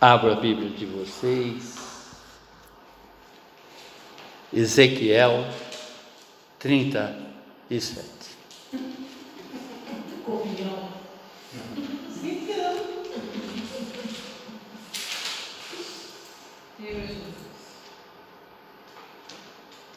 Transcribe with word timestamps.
Abra 0.00 0.34
a 0.34 0.36
Bíblia 0.36 0.70
de 0.70 0.86
vocês. 0.86 1.76
Ezequiel 4.52 5.44
37. 6.60 8.00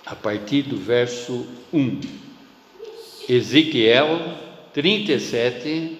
A 0.04 0.16
partir 0.16 0.64
do 0.64 0.78
verso 0.78 1.46
1. 1.72 2.02
Ezequiel 3.30 4.36
37, 4.74 6.00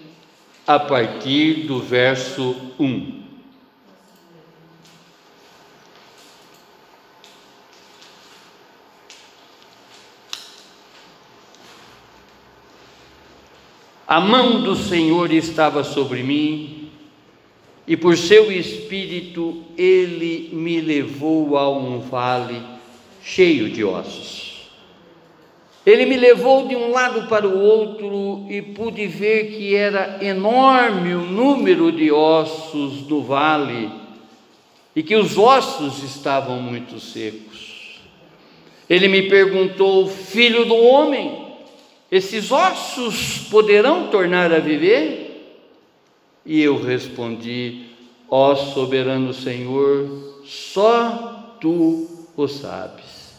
a 0.66 0.80
partir 0.80 1.68
do 1.68 1.80
verso 1.80 2.74
1. 2.80 3.21
A 14.12 14.20
mão 14.20 14.62
do 14.62 14.76
Senhor 14.76 15.32
estava 15.32 15.86
sobre 15.86 16.22
mim, 16.22 16.90
e 17.88 17.96
por 17.96 18.18
seu 18.18 18.52
espírito 18.52 19.64
ele 19.78 20.50
me 20.52 20.82
levou 20.82 21.58
a 21.58 21.70
um 21.70 22.02
vale 22.02 22.62
cheio 23.24 23.70
de 23.70 23.86
ossos. 23.86 24.70
Ele 25.86 26.06
me 26.06 26.18
levou 26.18 26.68
de 26.68 26.76
um 26.76 26.92
lado 26.92 27.30
para 27.30 27.48
o 27.48 27.58
outro 27.58 28.46
e 28.50 28.62
pude 28.62 29.08
ver 29.08 29.56
que 29.56 29.74
era 29.76 30.18
enorme 30.22 31.14
o 31.14 31.22
número 31.22 31.90
de 31.90 32.12
ossos 32.12 33.08
no 33.08 33.22
vale 33.24 33.90
e 34.94 35.02
que 35.02 35.16
os 35.16 35.38
ossos 35.38 36.04
estavam 36.04 36.62
muito 36.62 37.00
secos. 37.00 38.02
Ele 38.90 39.08
me 39.08 39.30
perguntou: 39.30 40.06
Filho 40.06 40.66
do 40.66 40.76
homem, 40.76 41.41
esses 42.12 42.52
ossos 42.52 43.48
poderão 43.50 44.08
tornar 44.08 44.52
a 44.52 44.60
viver? 44.60 45.62
E 46.46 46.62
eu 46.62 46.82
respondi: 46.82 47.86
Ó 48.30 48.54
soberano 48.54 49.34
Senhor, 49.34 50.42
só 50.44 51.56
tu 51.62 52.28
o 52.36 52.48
sabes. 52.50 53.32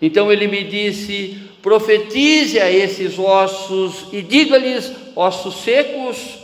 Então 0.00 0.30
ele 0.30 0.46
me 0.46 0.62
disse: 0.62 1.36
profetize 1.60 2.60
a 2.60 2.70
esses 2.70 3.18
ossos 3.18 4.06
e 4.12 4.22
diga-lhes, 4.22 4.92
ossos 5.16 5.56
secos, 5.56 6.38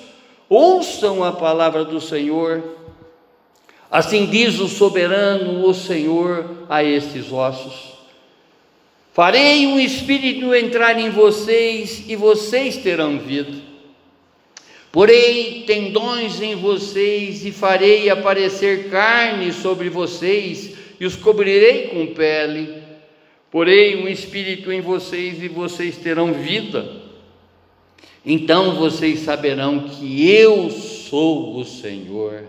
ouçam 0.48 1.22
a 1.22 1.30
palavra 1.30 1.84
do 1.84 2.00
Senhor. 2.00 2.74
Assim 3.88 4.26
diz 4.26 4.58
o 4.58 4.66
soberano, 4.66 5.64
o 5.64 5.72
Senhor, 5.72 6.66
a 6.68 6.82
estes 6.82 7.30
ossos 7.30 7.95
Farei 9.16 9.66
um 9.66 9.80
espírito 9.80 10.54
entrar 10.54 11.00
em 11.00 11.08
vocês 11.08 12.04
e 12.06 12.14
vocês 12.14 12.76
terão 12.76 13.18
vida. 13.18 13.62
Porei 14.92 15.64
tendões 15.66 16.42
em 16.42 16.54
vocês 16.54 17.42
e 17.46 17.50
farei 17.50 18.10
aparecer 18.10 18.90
carne 18.90 19.54
sobre 19.54 19.88
vocês 19.88 20.76
e 21.00 21.06
os 21.06 21.16
cobrirei 21.16 21.86
com 21.86 22.08
pele. 22.08 22.74
Porei 23.50 23.96
um 23.96 24.06
espírito 24.06 24.70
em 24.70 24.82
vocês 24.82 25.42
e 25.42 25.48
vocês 25.48 25.96
terão 25.96 26.34
vida. 26.34 26.86
Então 28.22 28.74
vocês 28.74 29.20
saberão 29.20 29.88
que 29.88 30.30
eu 30.30 30.68
sou 30.68 31.56
o 31.56 31.64
Senhor. 31.64 32.44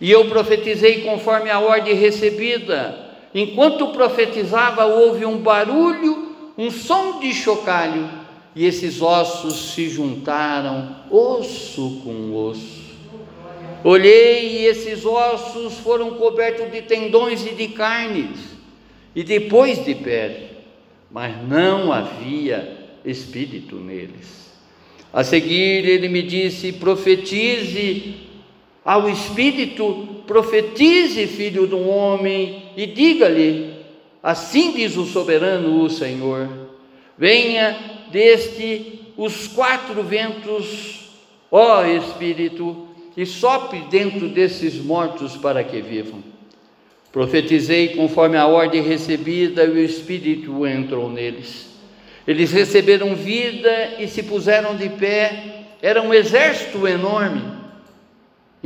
E 0.00 0.12
eu 0.12 0.26
profetizei 0.26 1.00
conforme 1.00 1.50
a 1.50 1.58
ordem 1.58 1.96
recebida 1.96 3.05
Enquanto 3.38 3.88
profetizava, 3.88 4.86
houve 4.86 5.26
um 5.26 5.36
barulho, 5.36 6.34
um 6.56 6.70
som 6.70 7.20
de 7.20 7.34
chocalho, 7.34 8.08
e 8.54 8.64
esses 8.64 9.02
ossos 9.02 9.74
se 9.74 9.90
juntaram, 9.90 10.96
osso 11.10 12.00
com 12.02 12.34
osso. 12.34 12.86
Olhei 13.84 14.60
e 14.60 14.64
esses 14.64 15.04
ossos 15.04 15.74
foram 15.80 16.12
cobertos 16.12 16.72
de 16.72 16.80
tendões 16.80 17.44
e 17.44 17.50
de 17.50 17.68
carnes, 17.68 18.38
e 19.14 19.22
depois 19.22 19.84
de 19.84 19.94
pele, 19.94 20.46
mas 21.10 21.36
não 21.46 21.92
havia 21.92 22.88
espírito 23.04 23.76
neles. 23.76 24.50
A 25.12 25.22
seguir, 25.22 25.84
ele 25.86 26.08
me 26.08 26.22
disse: 26.22 26.72
profetize 26.72 28.14
ao 28.82 29.10
espírito 29.10 30.15
profetize, 30.26 31.26
filho 31.26 31.66
do 31.66 31.78
homem, 31.88 32.70
e 32.76 32.86
diga-lhe: 32.86 33.74
Assim 34.22 34.72
diz 34.72 34.96
o 34.96 35.04
soberano, 35.04 35.82
o 35.82 35.88
Senhor: 35.88 36.48
Venha 37.16 37.76
deste 38.10 39.00
os 39.16 39.46
quatro 39.48 40.02
ventos, 40.02 41.10
ó 41.50 41.84
Espírito, 41.84 42.88
e 43.16 43.24
sopre 43.24 43.80
dentro 43.90 44.28
desses 44.28 44.74
mortos 44.74 45.36
para 45.36 45.64
que 45.64 45.80
vivam. 45.80 46.22
Profetizei 47.10 47.88
conforme 47.88 48.36
a 48.36 48.46
ordem 48.46 48.82
recebida 48.82 49.64
e 49.64 49.70
o 49.70 49.78
Espírito 49.78 50.66
entrou 50.66 51.08
neles. 51.08 51.74
Eles 52.28 52.52
receberam 52.52 53.14
vida 53.14 53.94
e 53.98 54.06
se 54.06 54.22
puseram 54.22 54.76
de 54.76 54.88
pé, 54.90 55.64
era 55.80 56.02
um 56.02 56.12
exército 56.12 56.86
enorme 56.86 57.65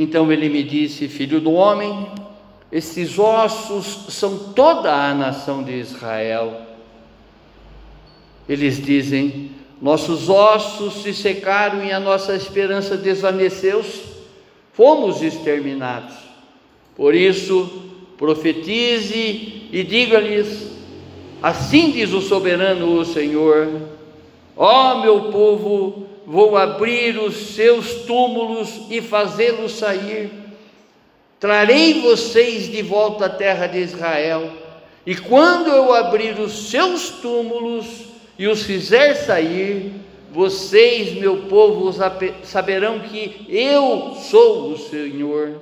então 0.02 0.32
ele 0.32 0.48
me 0.48 0.62
disse: 0.62 1.08
Filho 1.08 1.42
do 1.42 1.52
homem, 1.52 2.06
esses 2.72 3.18
ossos 3.18 4.06
são 4.14 4.38
toda 4.54 4.90
a 4.90 5.14
nação 5.14 5.62
de 5.62 5.72
Israel. 5.72 6.58
Eles 8.48 8.82
dizem: 8.82 9.50
Nossos 9.78 10.30
ossos 10.30 11.02
se 11.02 11.12
secaram 11.12 11.84
e 11.84 11.92
a 11.92 12.00
nossa 12.00 12.34
esperança 12.34 12.96
desvaneceu-se, 12.96 14.00
fomos 14.72 15.20
exterminados. 15.20 16.16
Por 16.96 17.14
isso, 17.14 17.70
profetize 18.16 19.68
e 19.70 19.84
diga-lhes: 19.86 20.70
Assim 21.42 21.90
diz 21.90 22.10
o 22.14 22.22
soberano, 22.22 22.98
o 22.98 23.04
Senhor: 23.04 23.68
Ó 24.56 25.02
meu 25.02 25.30
povo, 25.30 26.06
vou 26.30 26.56
abrir 26.56 27.18
os 27.18 27.56
seus 27.56 27.92
túmulos 28.02 28.82
e 28.88 29.00
fazê-los 29.00 29.72
sair. 29.72 30.30
Trarei 31.40 32.02
vocês 32.02 32.70
de 32.70 32.82
volta 32.82 33.26
à 33.26 33.28
terra 33.28 33.66
de 33.66 33.78
Israel, 33.78 34.48
e 35.04 35.16
quando 35.16 35.70
eu 35.70 35.92
abrir 35.92 36.38
os 36.38 36.70
seus 36.70 37.10
túmulos 37.10 37.84
e 38.38 38.46
os 38.46 38.62
fizer 38.62 39.14
sair, 39.14 39.90
vocês, 40.30 41.14
meu 41.14 41.48
povo, 41.48 41.92
saberão 42.44 43.00
que 43.00 43.46
eu 43.48 44.14
sou 44.14 44.70
o 44.70 44.78
Senhor. 44.78 45.60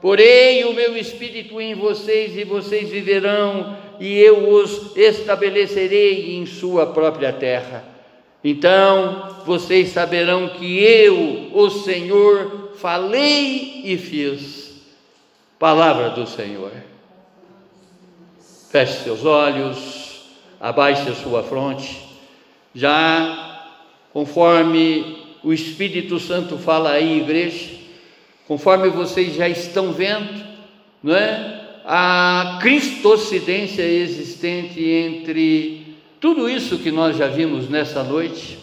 Porei 0.00 0.64
o 0.64 0.74
meu 0.74 0.96
espírito 0.96 1.60
em 1.60 1.74
vocês 1.74 2.36
e 2.36 2.44
vocês 2.44 2.88
viverão, 2.88 3.76
e 3.98 4.16
eu 4.16 4.48
os 4.48 4.96
estabelecerei 4.96 6.36
em 6.36 6.46
sua 6.46 6.86
própria 6.86 7.32
terra. 7.32 7.91
Então 8.44 9.42
vocês 9.44 9.90
saberão 9.90 10.48
que 10.48 10.78
eu, 10.82 11.50
o 11.52 11.70
Senhor, 11.70 12.72
falei 12.76 13.82
e 13.84 13.96
fiz. 13.96 14.72
Palavra 15.58 16.10
do 16.10 16.26
Senhor. 16.26 16.72
Feche 18.70 19.04
seus 19.04 19.24
olhos, 19.24 20.22
abaixe 20.60 21.08
a 21.08 21.14
sua 21.14 21.42
fronte. 21.42 22.02
Já 22.74 23.68
conforme 24.12 25.18
o 25.44 25.52
Espírito 25.52 26.18
Santo 26.18 26.58
fala 26.58 26.92
aí, 26.92 27.20
igreja, 27.20 27.70
conforme 28.48 28.88
vocês 28.88 29.34
já 29.34 29.48
estão 29.48 29.92
vendo, 29.92 30.44
não 31.02 31.14
é? 31.14 31.60
A 31.84 32.58
cristocidência 32.62 33.82
existente 33.82 34.80
entre 34.80 35.81
tudo 36.22 36.48
isso 36.48 36.78
que 36.78 36.92
nós 36.92 37.16
já 37.16 37.26
vimos 37.26 37.68
nessa 37.68 38.04
noite, 38.04 38.56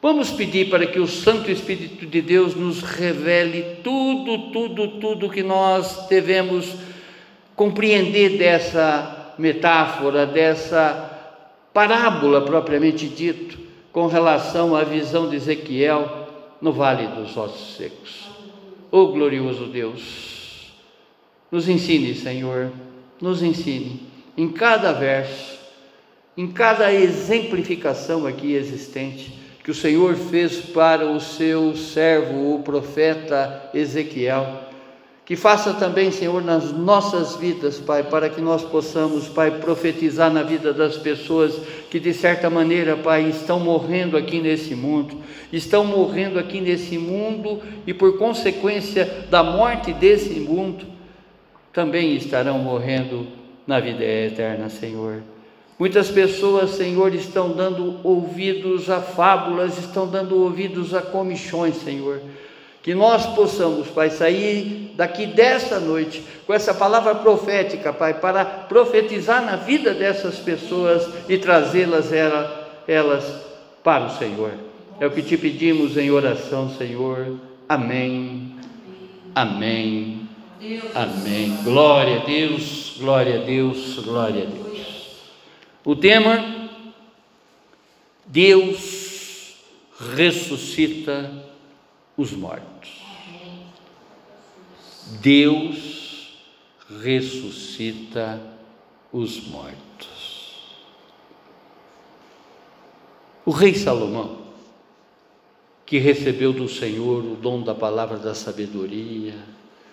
vamos 0.00 0.30
pedir 0.30 0.70
para 0.70 0.86
que 0.86 0.98
o 0.98 1.06
Santo 1.06 1.50
Espírito 1.50 2.06
de 2.06 2.22
Deus 2.22 2.54
nos 2.54 2.80
revele 2.80 3.82
tudo, 3.84 4.50
tudo, 4.50 4.88
tudo 4.98 5.28
que 5.28 5.42
nós 5.42 6.06
devemos 6.08 6.74
compreender 7.54 8.38
dessa 8.38 9.34
metáfora, 9.38 10.24
dessa 10.24 11.34
parábola 11.74 12.40
propriamente 12.40 13.06
dito, 13.06 13.58
com 13.92 14.06
relação 14.06 14.74
à 14.74 14.82
visão 14.82 15.28
de 15.28 15.36
Ezequiel 15.36 16.26
no 16.62 16.72
Vale 16.72 17.08
dos 17.08 17.36
Ossos 17.36 17.76
Secos. 17.76 18.30
Oh 18.90 19.08
glorioso 19.08 19.66
Deus, 19.66 20.72
nos 21.52 21.68
ensine, 21.68 22.14
Senhor, 22.14 22.72
nos 23.20 23.42
ensine 23.42 24.00
em 24.34 24.48
cada 24.48 24.92
verso 24.92 25.65
em 26.36 26.46
cada 26.48 26.92
exemplificação 26.92 28.26
aqui 28.26 28.52
existente 28.54 29.46
que 29.66 29.70
o 29.72 29.74
Senhor 29.74 30.14
fez 30.14 30.60
para 30.60 31.10
o 31.10 31.18
seu 31.18 31.74
servo, 31.74 32.54
o 32.54 32.62
profeta 32.62 33.68
Ezequiel, 33.74 34.60
Que 35.24 35.34
faça 35.34 35.74
também, 35.74 36.12
Senhor, 36.12 36.40
nas 36.40 36.70
nossas 36.70 37.34
vidas, 37.34 37.80
Pai, 37.80 38.04
para 38.04 38.28
que 38.30 38.40
nós 38.40 38.62
possamos, 38.62 39.26
Pai, 39.26 39.50
profetizar 39.58 40.32
na 40.32 40.44
vida 40.44 40.72
das 40.72 40.96
pessoas 40.96 41.60
que, 41.90 41.98
de 41.98 42.14
certa 42.14 42.48
maneira, 42.48 42.96
Pai, 42.96 43.28
estão 43.28 43.58
morrendo 43.58 44.16
aqui 44.16 44.40
nesse 44.40 44.76
mundo, 44.76 45.16
estão 45.52 45.84
morrendo 45.84 46.38
aqui 46.38 46.60
nesse 46.60 46.96
mundo 46.96 47.60
e, 47.84 47.92
por 47.92 48.18
consequência 48.18 49.26
da 49.28 49.42
morte 49.42 49.92
desse 49.92 50.38
mundo, 50.38 50.86
também 51.72 52.14
estarão 52.14 52.60
morrendo 52.60 53.26
na 53.66 53.80
vida 53.80 54.04
eterna, 54.04 54.68
Senhor. 54.68 55.24
Muitas 55.78 56.08
pessoas, 56.08 56.70
Senhor, 56.70 57.14
estão 57.14 57.52
dando 57.52 58.00
ouvidos 58.02 58.88
a 58.88 59.00
fábulas, 59.00 59.78
estão 59.78 60.08
dando 60.08 60.36
ouvidos 60.42 60.94
a 60.94 61.02
comichões, 61.02 61.76
Senhor 61.76 62.20
que 62.86 62.94
nós 62.94 63.26
possamos, 63.26 63.88
Pai, 63.88 64.10
sair 64.10 64.92
daqui 64.94 65.26
desta 65.26 65.80
noite 65.80 66.22
com 66.46 66.54
essa 66.54 66.72
palavra 66.72 67.16
profética, 67.16 67.92
Pai, 67.92 68.14
para 68.14 68.44
profetizar 68.44 69.44
na 69.44 69.56
vida 69.56 69.92
dessas 69.92 70.36
pessoas 70.36 71.04
e 71.28 71.36
trazê-las 71.36 72.12
elas 72.86 73.24
para 73.82 74.06
o 74.06 74.16
Senhor. 74.16 74.52
É 75.00 75.06
o 75.06 75.10
que 75.10 75.20
te 75.20 75.36
pedimos 75.36 75.96
em 75.96 76.12
oração, 76.12 76.70
Senhor. 76.78 77.40
Amém. 77.68 78.54
Amém. 79.34 80.20
Amém. 80.94 81.58
Glória 81.64 82.20
a 82.20 82.24
Deus, 82.24 82.94
glória 83.00 83.40
a 83.40 83.44
Deus, 83.44 83.98
glória 83.98 84.44
a 84.44 84.46
Deus. 84.46 84.65
O 85.86 85.94
tema: 85.94 86.68
Deus 88.26 89.54
ressuscita 90.16 91.48
os 92.16 92.32
mortos. 92.32 93.04
Deus 95.20 96.40
ressuscita 97.00 98.42
os 99.12 99.46
mortos. 99.46 100.66
O 103.44 103.52
rei 103.52 103.72
Salomão, 103.72 104.40
que 105.86 105.98
recebeu 105.98 106.52
do 106.52 106.68
Senhor 106.68 107.24
o 107.24 107.36
dom 107.36 107.62
da 107.62 107.76
palavra 107.76 108.18
da 108.18 108.34
sabedoria, 108.34 109.36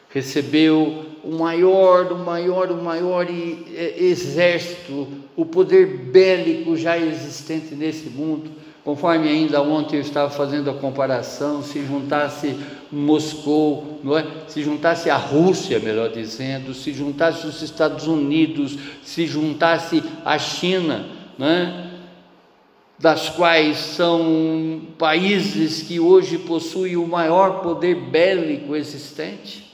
recebeu 0.09 1.12
o 1.23 1.31
maior, 1.31 2.11
o 2.11 2.17
maior, 2.17 2.71
o 2.71 2.83
maior 2.83 3.27
exército, 3.29 5.07
o 5.35 5.45
poder 5.45 5.85
bélico 5.85 6.75
já 6.75 6.97
existente 6.97 7.73
nesse 7.75 8.09
mundo, 8.09 8.51
Conforme 8.83 9.29
ainda 9.29 9.61
ontem 9.61 9.95
eu 9.95 10.01
estava 10.01 10.29
fazendo 10.29 10.69
a 10.69 10.73
comparação, 10.73 11.63
se 11.63 11.85
juntasse 11.85 12.53
Moscou, 12.91 14.01
é? 14.17 14.49
se 14.49 14.61
juntasse 14.61 15.09
a 15.09 15.15
Rússia, 15.15 15.79
melhor 15.79 16.09
dizendo, 16.11 16.73
se 16.73 16.91
juntasse 16.91 17.47
os 17.47 17.61
Estados 17.61 18.07
Unidos, 18.07 18.77
se 19.01 19.25
juntasse 19.25 20.03
a 20.25 20.37
China, 20.37 21.05
é? 21.39 21.91
das 22.99 23.29
quais 23.29 23.77
são 23.77 24.81
países 24.97 25.81
que 25.83 25.99
hoje 25.99 26.37
possuem 26.37 26.97
o 26.97 27.07
maior 27.07 27.61
poder 27.61 27.95
bélico 27.95 28.75
existente, 28.75 29.72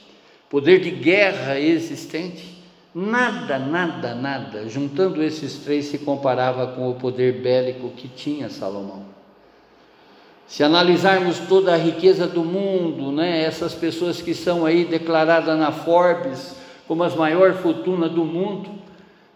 poder 0.50 0.80
de 0.80 0.90
guerra 0.90 1.58
existente, 1.58 2.60
Nada, 2.92 3.56
nada, 3.56 4.16
nada, 4.16 4.68
juntando 4.68 5.22
esses 5.22 5.58
três, 5.58 5.86
se 5.86 5.98
comparava 5.98 6.66
com 6.66 6.90
o 6.90 6.94
poder 6.94 7.40
bélico 7.40 7.90
que 7.90 8.08
tinha 8.08 8.50
Salomão. 8.50 9.04
Se 10.44 10.64
analisarmos 10.64 11.38
toda 11.38 11.72
a 11.72 11.76
riqueza 11.76 12.26
do 12.26 12.42
mundo, 12.42 13.12
né, 13.12 13.44
essas 13.44 13.74
pessoas 13.74 14.20
que 14.20 14.34
são 14.34 14.66
aí 14.66 14.84
declaradas 14.84 15.56
na 15.56 15.70
Forbes 15.70 16.56
como 16.88 17.04
as 17.04 17.14
maiores 17.14 17.60
fortunas 17.60 18.10
do 18.10 18.24
mundo, 18.24 18.68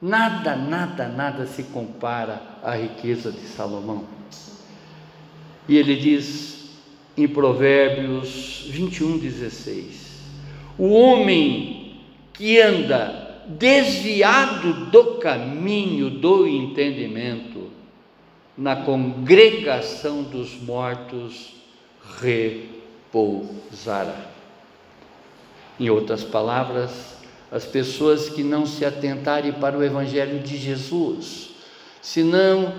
nada, 0.02 0.56
nada, 0.56 1.06
nada 1.06 1.46
se 1.46 1.62
compara 1.62 2.42
à 2.60 2.74
riqueza 2.74 3.30
de 3.30 3.46
Salomão. 3.46 4.02
E 5.68 5.76
ele 5.76 5.94
diz 5.94 6.70
em 7.16 7.28
Provérbios 7.28 8.66
21, 8.68 9.18
16: 9.18 10.03
O 10.78 10.90
homem 10.90 12.02
que 12.32 12.60
anda 12.60 13.24
desviado 13.46 14.86
do 14.86 15.18
caminho 15.18 16.10
do 16.10 16.46
entendimento, 16.46 17.70
na 18.56 18.76
congregação 18.76 20.22
dos 20.22 20.54
mortos 20.60 21.54
repousará. 22.20 24.26
Em 25.78 25.90
outras 25.90 26.22
palavras, 26.22 27.16
as 27.50 27.64
pessoas 27.64 28.28
que 28.28 28.42
não 28.42 28.66
se 28.66 28.84
atentarem 28.84 29.52
para 29.52 29.76
o 29.76 29.82
Evangelho 29.82 30.40
de 30.40 30.56
Jesus, 30.56 31.50
se 32.00 32.22
não 32.22 32.74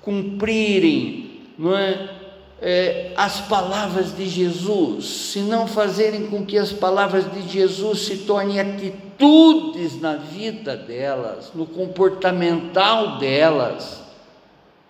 cumprirem, 0.00 1.42
não 1.58 1.76
é? 1.76 2.13
É, 2.60 3.12
as 3.16 3.40
palavras 3.42 4.16
de 4.16 4.28
Jesus, 4.28 5.04
se 5.04 5.40
não 5.40 5.66
fazerem 5.66 6.28
com 6.28 6.44
que 6.46 6.56
as 6.56 6.72
palavras 6.72 7.30
de 7.32 7.48
Jesus 7.48 8.00
se 8.00 8.18
tornem 8.18 8.60
atitudes 8.60 10.00
na 10.00 10.16
vida 10.16 10.76
delas, 10.76 11.52
no 11.54 11.66
comportamental 11.66 13.18
delas, 13.18 14.02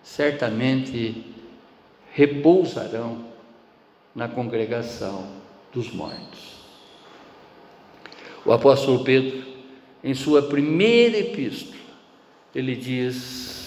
certamente 0.03 1.23
repousarão 2.13 3.25
na 4.13 4.29
congregação 4.29 5.25
dos 5.73 5.91
mortos. 5.91 6.55
O 8.45 8.53
apóstolo 8.53 9.03
Pedro, 9.03 9.43
em 10.03 10.13
sua 10.13 10.43
primeira 10.43 11.17
epístola, 11.17 11.75
ele 12.53 12.75
diz 12.75 13.64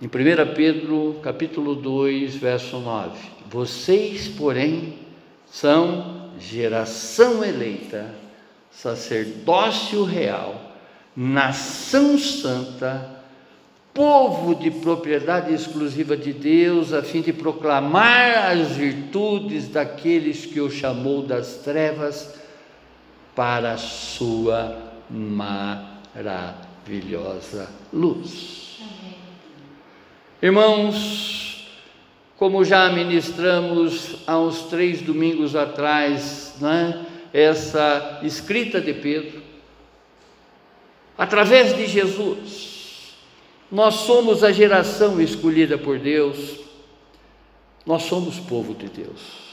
em 0.00 0.06
1 0.06 0.10
Pedro, 0.54 1.18
capítulo 1.22 1.74
2, 1.74 2.36
verso 2.36 2.78
9: 2.78 3.18
Vocês, 3.50 4.28
porém, 4.28 4.96
são 5.50 6.30
geração 6.38 7.44
eleita, 7.44 8.14
sacerdócio 8.70 10.04
real, 10.04 10.76
nação 11.16 12.16
santa, 12.16 13.24
povo 13.92 14.54
de 14.54 14.70
propriedade 14.70 15.52
exclusiva 15.52 16.16
de 16.16 16.32
Deus, 16.32 16.92
a 16.92 17.02
fim 17.02 17.20
de 17.20 17.32
proclamar 17.32 18.52
as 18.52 18.68
virtudes 18.68 19.66
daqueles 19.66 20.46
que 20.46 20.60
o 20.60 20.70
chamou 20.70 21.22
das 21.22 21.56
trevas 21.56 22.36
para 23.34 23.72
a 23.72 23.76
sua 23.76 24.78
maravilhosa 25.10 27.68
luz. 27.92 28.67
Irmãos, 30.40 31.66
como 32.36 32.64
já 32.64 32.92
ministramos 32.92 34.18
há 34.24 34.38
uns 34.38 34.62
três 34.66 35.02
domingos 35.02 35.56
atrás, 35.56 36.54
né, 36.60 37.04
essa 37.32 38.20
escrita 38.22 38.80
de 38.80 38.94
Pedro, 38.94 39.42
através 41.16 41.76
de 41.76 41.88
Jesus, 41.88 43.16
nós 43.68 43.94
somos 43.94 44.44
a 44.44 44.52
geração 44.52 45.20
escolhida 45.20 45.76
por 45.76 45.98
Deus, 45.98 46.60
nós 47.84 48.04
somos 48.04 48.38
povo 48.38 48.74
de 48.74 48.86
Deus. 48.86 49.48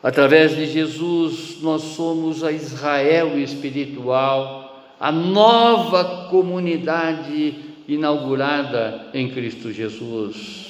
Através 0.00 0.54
de 0.54 0.66
Jesus, 0.66 1.60
nós 1.60 1.82
somos 1.82 2.44
a 2.44 2.52
Israel 2.52 3.36
espiritual, 3.40 4.86
a 5.00 5.10
nova 5.10 6.28
comunidade 6.30 7.65
inaugurada 7.88 9.06
em 9.14 9.28
Cristo 9.28 9.72
Jesus. 9.72 10.66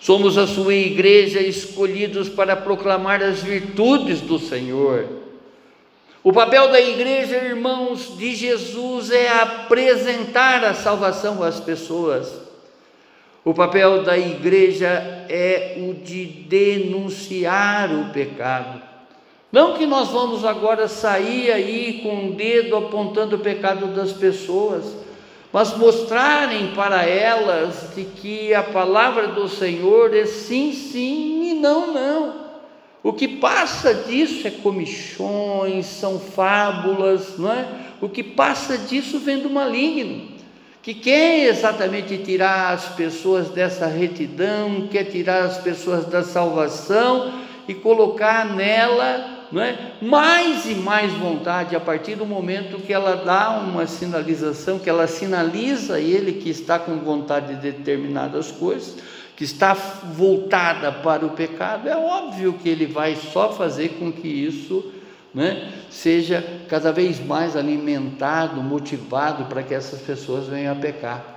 Somos 0.00 0.38
a 0.38 0.46
sua 0.46 0.74
igreja 0.74 1.40
escolhidos 1.40 2.28
para 2.28 2.54
proclamar 2.54 3.22
as 3.22 3.42
virtudes 3.42 4.20
do 4.20 4.38
Senhor. 4.38 5.04
O 6.22 6.32
papel 6.32 6.72
da 6.72 6.80
igreja, 6.80 7.36
irmãos, 7.36 8.16
de 8.16 8.34
Jesus 8.34 9.10
é 9.10 9.28
apresentar 9.28 10.64
a 10.64 10.74
salvação 10.74 11.42
às 11.42 11.60
pessoas. 11.60 12.32
O 13.44 13.54
papel 13.54 14.02
da 14.02 14.18
igreja 14.18 14.88
é 15.28 15.76
o 15.78 15.94
de 15.94 16.24
denunciar 16.24 17.92
o 17.92 18.12
pecado. 18.12 18.82
Não 19.52 19.74
que 19.74 19.86
nós 19.86 20.08
vamos 20.08 20.44
agora 20.44 20.88
sair 20.88 21.52
aí 21.52 22.00
com 22.02 22.28
o 22.28 22.32
dedo 22.32 22.76
apontando 22.76 23.36
o 23.36 23.38
pecado 23.38 23.86
das 23.86 24.12
pessoas, 24.12 24.96
mas 25.56 25.74
mostrarem 25.74 26.74
para 26.74 27.06
elas 27.06 27.88
de 27.94 28.04
que 28.04 28.52
a 28.52 28.62
palavra 28.62 29.28
do 29.28 29.48
Senhor 29.48 30.14
é 30.14 30.26
sim, 30.26 30.70
sim 30.74 31.50
e 31.50 31.54
não, 31.54 31.94
não. 31.94 32.34
O 33.02 33.10
que 33.14 33.26
passa 33.26 33.94
disso 33.94 34.46
é 34.46 34.50
comichões, 34.50 35.86
são 35.86 36.20
fábulas, 36.20 37.38
não 37.38 37.50
é? 37.50 37.66
O 38.02 38.06
que 38.10 38.22
passa 38.22 38.76
disso 38.76 39.18
vem 39.18 39.38
do 39.38 39.48
maligno, 39.48 40.28
que 40.82 40.92
quer 40.92 41.48
exatamente 41.48 42.18
tirar 42.18 42.74
as 42.74 42.90
pessoas 42.90 43.48
dessa 43.48 43.86
retidão, 43.86 44.88
quer 44.90 45.04
tirar 45.04 45.44
as 45.44 45.56
pessoas 45.56 46.04
da 46.04 46.22
salvação 46.22 47.32
e 47.66 47.72
colocar 47.72 48.44
nela 48.54 49.35
não 49.52 49.62
é? 49.62 49.92
mais 50.02 50.66
e 50.66 50.74
mais 50.74 51.12
vontade 51.12 51.76
a 51.76 51.80
partir 51.80 52.16
do 52.16 52.26
momento 52.26 52.80
que 52.80 52.92
ela 52.92 53.16
dá 53.16 53.50
uma 53.50 53.86
sinalização, 53.86 54.78
que 54.78 54.90
ela 54.90 55.06
sinaliza 55.06 56.00
ele 56.00 56.34
que 56.34 56.50
está 56.50 56.78
com 56.78 56.98
vontade 56.98 57.54
de 57.56 57.72
determinadas 57.72 58.50
coisas, 58.50 58.96
que 59.36 59.44
está 59.44 59.74
voltada 59.74 60.90
para 60.90 61.24
o 61.24 61.30
pecado, 61.30 61.88
é 61.88 61.96
óbvio 61.96 62.54
que 62.54 62.68
ele 62.68 62.86
vai 62.86 63.16
só 63.16 63.52
fazer 63.52 63.90
com 63.98 64.10
que 64.10 64.28
isso 64.28 64.92
né, 65.34 65.70
seja 65.90 66.42
cada 66.68 66.90
vez 66.90 67.24
mais 67.24 67.54
alimentado, 67.54 68.62
motivado 68.62 69.44
para 69.44 69.62
que 69.62 69.74
essas 69.74 70.00
pessoas 70.00 70.46
venham 70.46 70.72
a 70.72 70.76
pecar. 70.76 71.36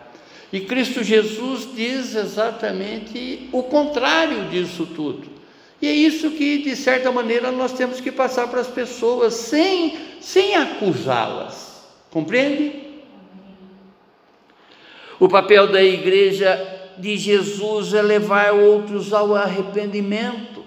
E 0.52 0.62
Cristo 0.62 1.04
Jesus 1.04 1.68
diz 1.76 2.16
exatamente 2.16 3.50
o 3.52 3.62
contrário 3.64 4.46
disso 4.46 4.86
tudo. 4.86 5.39
E 5.82 5.88
é 5.88 5.92
isso 5.92 6.32
que, 6.32 6.58
de 6.60 6.76
certa 6.76 7.12
maneira, 7.12 7.52
nós 7.52 7.72
temos 7.72 8.02
que 8.02 8.12
passar 8.12 8.48
para 8.48 8.62
as 8.62 8.68
pessoas 8.68 9.34
sem, 9.34 9.98
sem 10.20 10.56
acusá-las. 10.56 11.86
Compreende? 12.12 12.90
O 15.20 15.30
papel 15.30 15.72
da 15.72 15.82
igreja 15.82 16.80
de 16.98 17.18
Jesus 17.18 17.94
é 17.94 18.02
levar 18.02 18.54
outros 18.54 19.14
ao 19.14 19.36
arrependimento. 19.36 20.66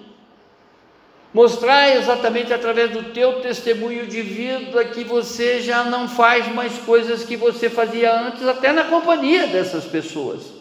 Mostrar 1.33 1.95
exatamente 1.95 2.53
através 2.53 2.91
do 2.91 3.11
teu 3.11 3.41
testemunho 3.41 4.05
de 4.05 4.21
vida 4.21 4.85
que 4.85 5.03
você 5.03 5.61
já 5.61 5.83
não 5.83 6.07
faz 6.07 6.47
mais 6.53 6.77
coisas 6.79 7.23
que 7.23 7.35
você 7.35 7.69
fazia 7.69 8.15
antes, 8.19 8.47
até 8.47 8.71
na 8.71 8.83
companhia 8.83 9.47
dessas 9.47 9.85
pessoas. 9.85 10.52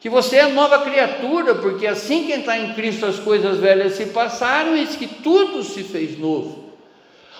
Que 0.00 0.08
você 0.08 0.36
é 0.36 0.46
nova 0.48 0.80
criatura, 0.80 1.56
porque 1.56 1.86
assim 1.86 2.24
que 2.24 2.32
entrar 2.32 2.58
em 2.58 2.72
Cristo 2.74 3.04
as 3.04 3.18
coisas 3.18 3.58
velhas 3.58 3.94
se 3.94 4.06
passaram, 4.06 4.76
e 4.76 4.86
que 4.86 5.06
tudo 5.06 5.62
se 5.62 5.82
fez 5.82 6.18
novo. 6.18 6.72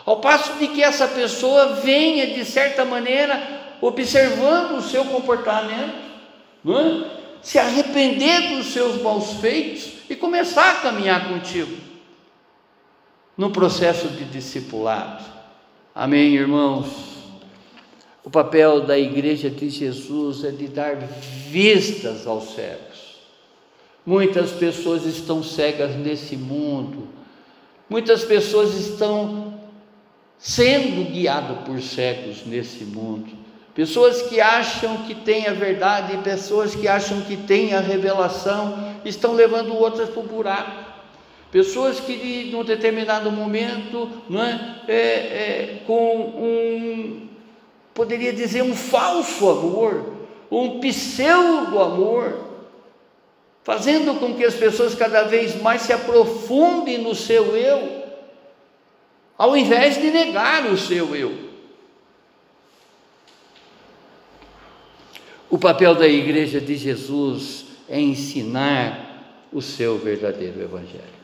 Ao 0.04 0.20
passo 0.20 0.54
de 0.54 0.68
que 0.68 0.82
essa 0.82 1.06
pessoa 1.06 1.74
venha, 1.74 2.26
de 2.26 2.44
certa 2.44 2.84
maneira, 2.84 3.40
observando 3.80 4.78
o 4.78 4.82
seu 4.82 5.04
comportamento, 5.04 5.94
é? 6.66 7.18
se 7.42 7.58
arrepender 7.58 8.56
dos 8.56 8.72
seus 8.72 9.00
maus 9.00 9.34
feitos 9.34 9.92
e 10.08 10.16
começar 10.16 10.70
a 10.70 10.80
caminhar 10.80 11.28
contigo 11.28 11.76
no 13.36 13.50
processo 13.50 14.08
de 14.08 14.24
discipulado. 14.24 15.24
Amém, 15.94 16.34
irmãos? 16.34 17.17
O 18.24 18.30
papel 18.30 18.80
da 18.80 18.98
igreja 18.98 19.48
de 19.48 19.70
Jesus 19.70 20.44
é 20.44 20.50
de 20.50 20.68
dar 20.68 20.96
vistas 20.96 22.26
aos 22.26 22.54
cegos. 22.54 23.18
Muitas 24.04 24.50
pessoas 24.52 25.04
estão 25.04 25.42
cegas 25.42 25.94
nesse 25.94 26.36
mundo, 26.36 27.08
muitas 27.88 28.24
pessoas 28.24 28.74
estão 28.74 29.60
sendo 30.38 31.10
guiadas 31.10 31.58
por 31.66 31.80
cegos 31.80 32.46
nesse 32.46 32.84
mundo. 32.84 33.30
Pessoas 33.74 34.22
que 34.22 34.40
acham 34.40 35.04
que 35.04 35.14
têm 35.14 35.46
a 35.46 35.52
verdade, 35.52 36.16
pessoas 36.24 36.74
que 36.74 36.88
acham 36.88 37.20
que 37.20 37.36
têm 37.36 37.74
a 37.74 37.80
revelação, 37.80 38.96
estão 39.04 39.34
levando 39.34 39.74
outras 39.74 40.08
para 40.08 40.20
o 40.20 40.26
buraco. 40.26 40.88
Pessoas 41.52 42.00
que, 42.00 42.50
num 42.50 42.64
determinado 42.64 43.30
momento, 43.30 44.10
não 44.28 44.42
é, 44.42 44.82
é, 44.88 44.94
é, 44.94 45.82
com 45.86 46.16
um, 46.16 47.27
poderia 47.98 48.32
dizer, 48.32 48.62
um 48.62 48.76
falso 48.76 49.50
amor, 49.50 50.12
um 50.48 50.78
pseudo-amor, 50.78 52.38
fazendo 53.64 54.20
com 54.20 54.34
que 54.34 54.44
as 54.44 54.54
pessoas 54.54 54.94
cada 54.94 55.24
vez 55.24 55.60
mais 55.60 55.82
se 55.82 55.92
aprofundem 55.92 56.98
no 56.98 57.12
seu 57.12 57.56
eu, 57.56 58.04
ao 59.36 59.56
invés 59.56 60.00
de 60.00 60.12
negar 60.12 60.66
o 60.66 60.78
seu 60.78 61.16
eu. 61.16 61.48
O 65.50 65.58
papel 65.58 65.96
da 65.96 66.06
igreja 66.06 66.60
de 66.60 66.76
Jesus 66.76 67.64
é 67.88 68.00
ensinar 68.00 69.48
o 69.52 69.60
seu 69.60 69.98
verdadeiro 69.98 70.62
evangelho. 70.62 71.18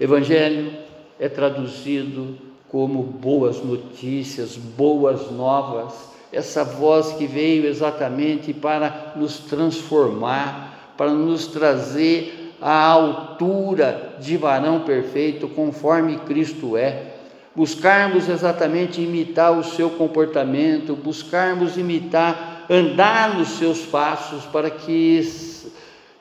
Evangelho 0.00 0.72
é 1.20 1.28
traduzido 1.28 2.47
como 2.70 3.02
boas 3.02 3.62
notícias, 3.62 4.56
boas 4.56 5.30
novas, 5.30 5.94
essa 6.32 6.62
voz 6.62 7.12
que 7.12 7.26
veio 7.26 7.66
exatamente 7.66 8.52
para 8.52 9.14
nos 9.16 9.38
transformar, 9.38 10.92
para 10.96 11.10
nos 11.10 11.46
trazer 11.46 12.54
à 12.60 12.88
altura 12.88 14.16
de 14.20 14.36
varão 14.36 14.80
perfeito, 14.80 15.48
conforme 15.48 16.18
Cristo 16.18 16.76
é. 16.76 17.14
Buscarmos 17.54 18.28
exatamente 18.28 19.00
imitar 19.00 19.58
o 19.58 19.64
seu 19.64 19.90
comportamento, 19.90 20.94
buscarmos 20.94 21.76
imitar, 21.76 22.66
andar 22.68 23.36
nos 23.36 23.48
seus 23.50 23.80
passos, 23.80 24.44
para 24.44 24.70
que 24.70 25.22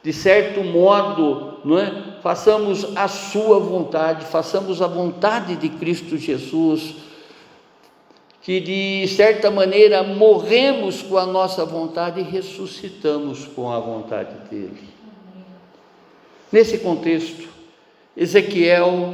de 0.04 0.14
certo 0.14 0.64
modo, 0.64 1.60
não 1.66 1.78
é? 1.78 2.07
Façamos 2.22 2.96
a 2.96 3.08
sua 3.08 3.60
vontade, 3.60 4.26
façamos 4.26 4.82
a 4.82 4.88
vontade 4.88 5.56
de 5.56 5.70
Cristo 5.70 6.18
Jesus, 6.18 6.96
que 8.42 8.60
de 8.60 9.08
certa 9.10 9.52
maneira 9.52 10.04
morremos 10.04 11.02
com 11.02 11.18
a 11.18 11.26
nossa 11.26 11.66
vontade 11.66 12.22
e 12.22 12.24
ressuscitamos 12.24 13.46
com 13.48 13.72
a 13.72 13.80
vontade 13.80 14.36
dele. 14.50 14.88
Nesse 16.52 16.78
contexto, 16.78 17.50
Ezequiel, 18.16 19.14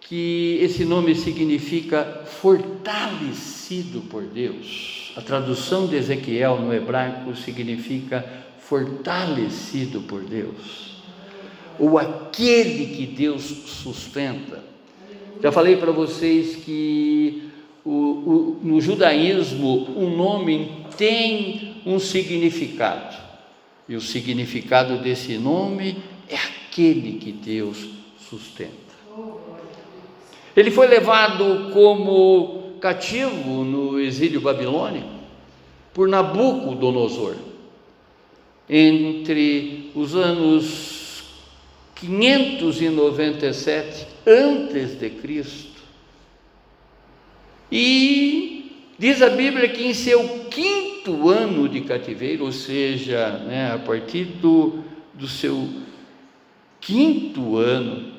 que 0.00 0.58
esse 0.62 0.84
nome 0.84 1.14
significa 1.14 2.22
fortalecido 2.26 4.02
por 4.02 4.22
Deus, 4.22 5.12
a 5.16 5.20
tradução 5.20 5.86
de 5.86 5.96
Ezequiel 5.96 6.60
no 6.60 6.72
hebraico 6.72 7.34
significa 7.34 8.24
fortalecido 8.58 10.00
por 10.02 10.22
Deus, 10.22 10.91
ou 11.78 11.98
aquele 11.98 12.94
que 12.94 13.06
Deus 13.06 13.42
sustenta. 13.42 14.62
Já 15.42 15.50
falei 15.50 15.76
para 15.76 15.90
vocês 15.90 16.56
que 16.56 17.50
o, 17.84 17.90
o, 17.90 18.60
no 18.62 18.80
judaísmo 18.80 19.88
o 19.96 20.08
nome 20.08 20.86
tem 20.96 21.76
um 21.84 21.98
significado, 21.98 23.16
e 23.88 23.96
o 23.96 24.00
significado 24.00 24.98
desse 24.98 25.36
nome 25.36 25.96
é 26.28 26.36
aquele 26.36 27.18
que 27.18 27.32
Deus 27.32 27.88
sustenta. 28.28 28.72
Ele 30.54 30.70
foi 30.70 30.86
levado 30.86 31.70
como 31.72 32.76
cativo 32.80 33.64
no 33.64 33.98
exílio 33.98 34.40
babilônico 34.40 35.08
por 35.94 36.08
Nabucodonosor 36.08 37.36
entre 38.68 39.90
os 39.94 40.14
anos 40.14 40.91
597 42.02 44.06
antes 44.26 44.98
de 44.98 45.10
Cristo. 45.10 45.80
E 47.70 48.90
diz 48.98 49.22
a 49.22 49.30
Bíblia 49.30 49.68
que 49.68 49.86
em 49.86 49.94
seu 49.94 50.46
quinto 50.50 51.28
ano 51.28 51.68
de 51.68 51.82
cativeiro, 51.82 52.44
ou 52.44 52.50
seja, 52.52 53.38
né, 53.38 53.70
a 53.72 53.78
partir 53.78 54.24
do, 54.24 54.80
do 55.14 55.28
seu 55.28 55.68
quinto 56.80 57.56
ano, 57.56 58.10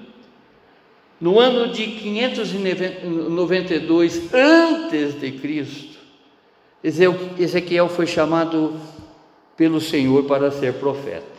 no 1.20 1.38
ano 1.40 1.68
de 1.72 1.86
592 1.88 4.34
antes 4.34 5.20
de 5.20 5.32
Cristo, 5.34 6.00
Ezequiel 6.84 7.90
foi 7.90 8.08
chamado 8.08 8.80
pelo 9.56 9.80
Senhor 9.80 10.24
para 10.24 10.50
ser 10.52 10.74
profeta. 10.74 11.33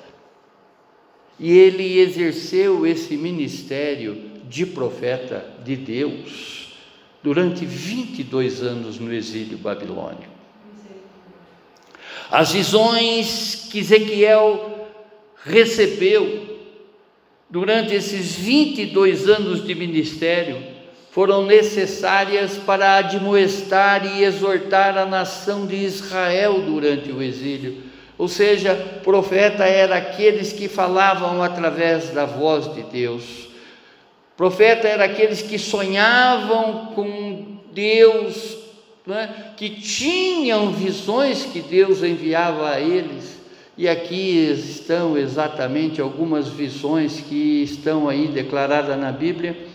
E 1.39 1.51
ele 1.51 1.99
exerceu 1.99 2.87
esse 2.87 3.17
ministério 3.17 4.31
de 4.49 4.65
profeta 4.65 5.45
de 5.65 5.75
Deus 5.75 6.75
durante 7.23 7.65
22 7.65 8.63
anos 8.63 8.99
no 8.99 9.13
exílio 9.13 9.59
babilônico. 9.59 10.33
As 12.31 12.53
visões 12.53 13.69
que 13.71 13.81
Ezequiel 13.81 14.89
recebeu 15.45 16.59
durante 17.51 17.95
esses 17.95 18.35
22 18.35 19.29
anos 19.29 19.65
de 19.65 19.75
ministério 19.75 20.63
foram 21.11 21.47
necessárias 21.47 22.57
para 22.59 22.97
admoestar 22.97 24.19
e 24.19 24.25
exortar 24.25 24.99
a 24.99 25.07
nação 25.07 25.67
de 25.67 25.77
Israel 25.77 26.63
durante 26.63 27.13
o 27.13 27.23
exílio 27.23 27.94
ou 28.17 28.29
seja, 28.29 28.75
profeta 29.03 29.65
era 29.65 29.97
aqueles 29.97 30.53
que 30.53 30.69
falavam 30.69 31.43
através 31.43 32.11
da 32.11 32.25
voz 32.25 32.73
de 32.73 32.83
Deus. 32.83 33.49
Profeta 34.37 34.89
era 34.89 35.05
aqueles 35.05 35.43
que 35.43 35.59
sonhavam 35.59 36.93
com 36.95 37.59
Deus, 37.73 38.57
né? 39.07 39.53
que 39.57 39.69
tinham 39.69 40.71
visões 40.71 41.45
que 41.45 41.61
Deus 41.61 42.03
enviava 42.03 42.71
a 42.71 42.81
eles. 42.81 43.35
E 43.77 43.89
aqui 43.89 44.51
estão 44.51 45.19
exatamente 45.19 46.01
algumas 46.01 46.49
visões 46.49 47.21
que 47.21 47.65
estão 47.65 48.09
aí 48.09 48.29
declaradas 48.29 48.99
na 48.99 49.11
Bíblia. 49.11 49.75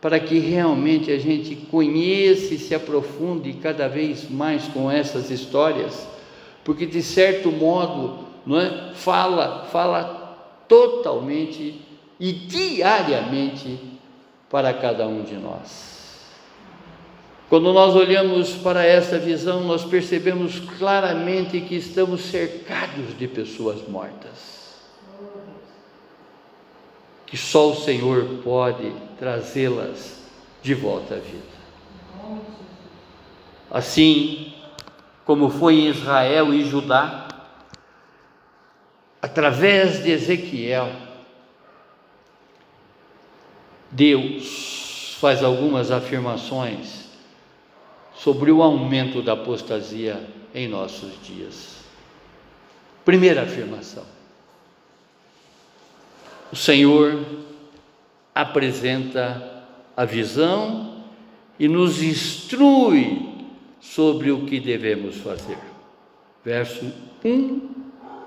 para 0.00 0.18
que 0.18 0.40
realmente 0.40 1.12
a 1.12 1.18
gente 1.18 1.54
conheça 1.54 2.52
e 2.52 2.58
se 2.58 2.74
aprofunde 2.74 3.52
cada 3.52 3.86
vez 3.86 4.28
mais 4.28 4.64
com 4.64 4.90
essas 4.90 5.30
histórias, 5.30 6.08
porque 6.64 6.86
de 6.86 7.02
certo 7.02 7.50
modo, 7.50 8.26
não 8.46 8.60
é? 8.60 8.92
Fala, 8.94 9.66
fala 9.70 10.64
totalmente 10.68 11.80
e 12.18 12.32
diariamente 12.32 13.78
para 14.48 14.72
cada 14.72 15.06
um 15.06 15.22
de 15.22 15.34
nós. 15.34 15.92
Quando 17.48 17.72
nós 17.72 17.94
olhamos 17.94 18.54
para 18.54 18.84
essa 18.84 19.18
visão, 19.18 19.64
nós 19.64 19.84
percebemos 19.84 20.58
claramente 20.78 21.60
que 21.60 21.74
estamos 21.74 22.22
cercados 22.22 23.18
de 23.18 23.28
pessoas 23.28 23.86
mortas. 23.86 24.80
Que 27.26 27.36
só 27.36 27.70
o 27.70 27.76
Senhor 27.76 28.24
pode 28.42 28.90
trazê-las 29.18 30.22
de 30.62 30.74
volta 30.74 31.16
à 31.16 31.18
vida. 31.18 31.42
Assim 33.70 34.51
como 35.32 35.48
foi 35.48 35.76
em 35.76 35.88
Israel 35.88 36.52
e 36.52 36.62
Judá, 36.62 37.26
através 39.22 40.02
de 40.02 40.10
Ezequiel, 40.10 40.92
Deus 43.90 45.16
faz 45.18 45.42
algumas 45.42 45.90
afirmações 45.90 47.06
sobre 48.14 48.52
o 48.52 48.62
aumento 48.62 49.22
da 49.22 49.32
apostasia 49.32 50.22
em 50.54 50.68
nossos 50.68 51.12
dias. 51.22 51.76
Primeira 53.02 53.44
afirmação: 53.44 54.04
o 56.52 56.56
Senhor 56.56 57.24
apresenta 58.34 59.64
a 59.96 60.04
visão 60.04 61.06
e 61.58 61.68
nos 61.68 62.02
instrui 62.02 63.31
sobre 63.82 64.30
o 64.30 64.46
que 64.46 64.60
devemos 64.60 65.16
fazer. 65.16 65.58
Verso 66.44 66.90
1 67.24 67.70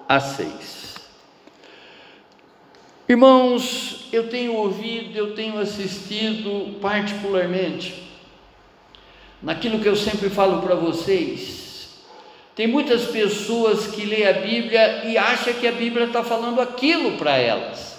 a 0.07 0.19
6. 0.19 0.95
Irmãos, 3.07 4.07
eu 4.11 4.29
tenho 4.29 4.53
ouvido, 4.53 5.17
eu 5.17 5.33
tenho 5.33 5.57
assistido 5.57 6.77
particularmente 6.81 8.03
naquilo 9.41 9.79
que 9.79 9.87
eu 9.87 9.95
sempre 9.95 10.29
falo 10.29 10.61
para 10.61 10.75
vocês. 10.75 12.03
Tem 12.53 12.67
muitas 12.67 13.05
pessoas 13.05 13.87
que 13.87 14.05
lêem 14.05 14.27
a 14.27 14.33
Bíblia 14.33 15.05
e 15.05 15.17
acham 15.17 15.53
que 15.53 15.67
a 15.67 15.71
Bíblia 15.71 16.05
está 16.05 16.23
falando 16.23 16.59
aquilo 16.59 17.17
para 17.17 17.37
elas. 17.37 17.95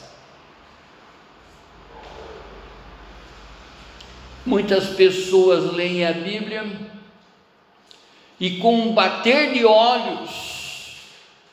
Muitas 4.44 4.88
pessoas 4.90 5.72
leem 5.72 6.06
a 6.06 6.12
Bíblia 6.12 6.95
e 8.38 8.58
com 8.58 8.74
um 8.74 8.92
bater 8.92 9.52
de 9.52 9.64
olhos 9.64 10.96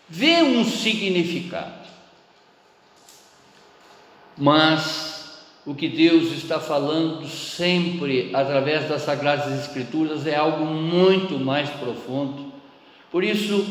vê 0.07 0.41
um 0.41 0.63
significado. 0.63 1.83
Mas 4.37 5.13
o 5.65 5.73
que 5.73 5.87
Deus 5.87 6.31
está 6.33 6.59
falando 6.59 7.27
sempre 7.27 8.29
através 8.33 8.89
das 8.89 9.03
Sagradas 9.03 9.59
Escrituras 9.61 10.27
é 10.27 10.35
algo 10.35 10.65
muito 10.65 11.39
mais 11.39 11.69
profundo. 11.69 12.51
Por 13.09 13.23
isso, 13.23 13.65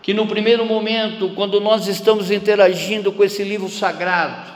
que 0.00 0.14
no 0.14 0.26
primeiro 0.26 0.64
momento, 0.64 1.30
quando 1.34 1.60
nós 1.60 1.86
estamos 1.86 2.30
interagindo 2.30 3.12
com 3.12 3.22
esse 3.24 3.42
livro 3.42 3.68
sagrado, 3.68 4.52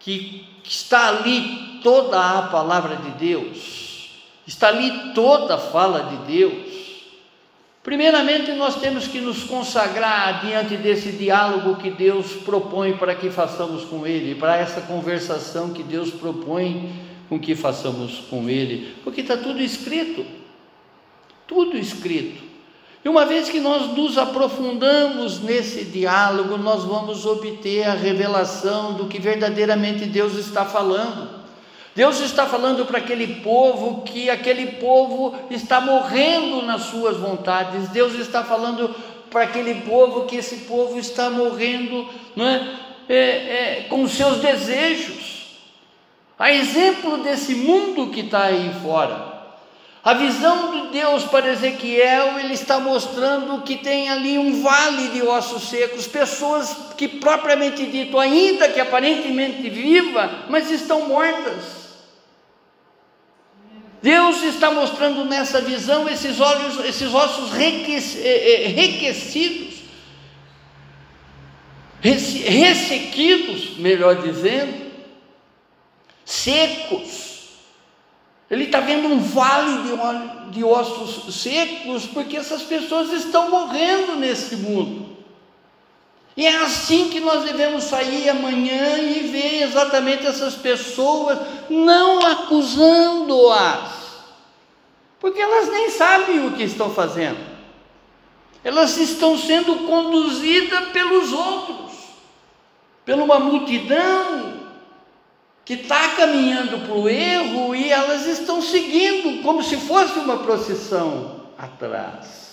que, 0.00 0.44
que 0.62 0.70
está 0.70 1.08
ali 1.08 1.80
toda 1.82 2.38
a 2.38 2.42
palavra 2.42 2.96
de 2.96 3.10
Deus, 3.10 4.10
está 4.46 4.68
ali 4.68 5.12
toda 5.14 5.54
a 5.54 5.58
fala 5.58 6.04
de 6.04 6.32
Deus, 6.32 6.87
Primeiramente, 7.82 8.52
nós 8.52 8.76
temos 8.80 9.06
que 9.06 9.20
nos 9.20 9.44
consagrar 9.44 10.44
diante 10.44 10.76
desse 10.76 11.12
diálogo 11.12 11.76
que 11.76 11.90
Deus 11.90 12.32
propõe 12.32 12.96
para 12.96 13.14
que 13.14 13.30
façamos 13.30 13.84
com 13.84 14.06
Ele, 14.06 14.34
para 14.34 14.56
essa 14.56 14.80
conversação 14.80 15.70
que 15.70 15.82
Deus 15.82 16.10
propõe 16.10 16.92
com 17.28 17.38
que 17.38 17.54
façamos 17.54 18.20
com 18.28 18.48
Ele, 18.48 18.94
porque 19.04 19.20
está 19.20 19.36
tudo 19.36 19.62
escrito, 19.62 20.24
tudo 21.46 21.76
escrito. 21.76 22.48
E 23.04 23.08
uma 23.08 23.24
vez 23.24 23.48
que 23.48 23.60
nós 23.60 23.96
nos 23.96 24.18
aprofundamos 24.18 25.40
nesse 25.40 25.84
diálogo, 25.84 26.58
nós 26.58 26.84
vamos 26.84 27.24
obter 27.24 27.84
a 27.84 27.94
revelação 27.94 28.94
do 28.94 29.06
que 29.06 29.20
verdadeiramente 29.20 30.04
Deus 30.04 30.34
está 30.34 30.64
falando. 30.64 31.37
Deus 31.98 32.20
está 32.20 32.46
falando 32.46 32.86
para 32.86 32.98
aquele 32.98 33.40
povo 33.42 34.02
que 34.02 34.30
aquele 34.30 34.66
povo 34.76 35.34
está 35.50 35.80
morrendo 35.80 36.62
nas 36.62 36.82
suas 36.82 37.16
vontades. 37.16 37.88
Deus 37.88 38.14
está 38.14 38.44
falando 38.44 38.94
para 39.28 39.42
aquele 39.42 39.80
povo 39.80 40.24
que 40.24 40.36
esse 40.36 40.58
povo 40.58 40.96
está 40.96 41.28
morrendo 41.28 42.08
não 42.36 42.46
é? 42.46 42.68
É, 43.08 43.16
é, 43.16 43.86
com 43.88 44.06
seus 44.06 44.36
desejos. 44.36 45.58
A 46.38 46.52
exemplo 46.52 47.18
desse 47.24 47.56
mundo 47.56 48.12
que 48.12 48.20
está 48.20 48.44
aí 48.44 48.72
fora. 48.80 49.36
A 50.04 50.14
visão 50.14 50.70
de 50.70 50.92
Deus 50.92 51.24
para 51.24 51.50
Ezequiel, 51.50 52.38
ele 52.38 52.54
está 52.54 52.78
mostrando 52.78 53.62
que 53.62 53.74
tem 53.74 54.08
ali 54.08 54.38
um 54.38 54.62
vale 54.62 55.08
de 55.08 55.22
ossos 55.22 55.68
secos, 55.68 56.06
pessoas 56.06 56.76
que 56.96 57.08
propriamente 57.08 57.84
dito, 57.86 58.20
ainda 58.20 58.68
que 58.68 58.78
aparentemente 58.78 59.68
viva, 59.68 60.30
mas 60.48 60.70
estão 60.70 61.08
mortas. 61.08 61.77
Deus 64.00 64.42
está 64.42 64.70
mostrando 64.70 65.24
nessa 65.24 65.60
visão 65.60 66.08
esses 66.08 66.40
olhos, 66.40 66.78
esses 66.84 67.12
ossos 67.12 67.50
enriquecidos, 67.58 69.74
ressequidos, 72.00 73.76
melhor 73.76 74.22
dizendo, 74.22 74.86
secos. 76.24 77.26
Ele 78.50 78.64
está 78.64 78.80
vendo 78.80 79.08
um 79.08 79.20
vale 79.20 79.82
de, 79.82 79.90
de 80.58 80.64
ossos 80.64 81.34
secos, 81.34 82.06
porque 82.06 82.36
essas 82.36 82.62
pessoas 82.62 83.12
estão 83.12 83.50
morrendo 83.50 84.16
nesse 84.16 84.56
mundo. 84.56 85.17
E 86.38 86.46
é 86.46 86.56
assim 86.58 87.08
que 87.08 87.18
nós 87.18 87.42
devemos 87.42 87.82
sair 87.82 88.28
amanhã 88.28 88.96
e 88.96 89.26
ver 89.26 89.64
exatamente 89.64 90.24
essas 90.24 90.54
pessoas, 90.54 91.36
não 91.68 92.24
acusando-as, 92.24 93.90
porque 95.18 95.40
elas 95.40 95.68
nem 95.68 95.90
sabem 95.90 96.46
o 96.46 96.52
que 96.52 96.62
estão 96.62 96.90
fazendo, 96.90 97.44
elas 98.62 98.96
estão 98.98 99.36
sendo 99.36 99.84
conduzidas 99.84 100.90
pelos 100.90 101.32
outros, 101.32 101.92
pela 103.04 103.24
uma 103.24 103.40
multidão 103.40 104.60
que 105.64 105.74
está 105.74 106.10
caminhando 106.10 106.86
para 106.86 106.94
o 106.94 107.08
erro 107.08 107.74
e 107.74 107.90
elas 107.90 108.26
estão 108.28 108.62
seguindo 108.62 109.42
como 109.42 109.60
se 109.60 109.76
fosse 109.76 110.16
uma 110.20 110.38
procissão 110.38 111.46
atrás. 111.58 112.47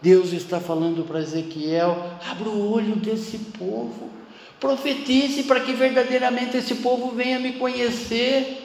Deus 0.00 0.32
está 0.32 0.60
falando 0.60 1.04
para 1.06 1.20
Ezequiel: 1.20 1.96
abra 2.30 2.48
o 2.48 2.72
olho 2.72 2.96
desse 2.96 3.38
povo, 3.58 4.10
profetize 4.60 5.42
para 5.42 5.60
que 5.60 5.72
verdadeiramente 5.72 6.56
esse 6.56 6.76
povo 6.76 7.10
venha 7.14 7.38
me 7.38 7.54
conhecer. 7.54 8.64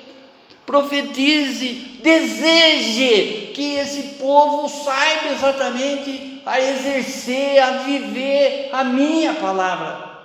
Profetize, 0.65 1.99
deseje 2.01 3.51
que 3.53 3.75
esse 3.75 4.15
povo 4.17 4.69
saiba 4.69 5.33
exatamente 5.33 6.41
a 6.45 6.59
exercer, 6.59 7.59
a 7.59 7.71
viver 7.79 8.69
a 8.71 8.81
minha 8.85 9.33
palavra, 9.33 10.21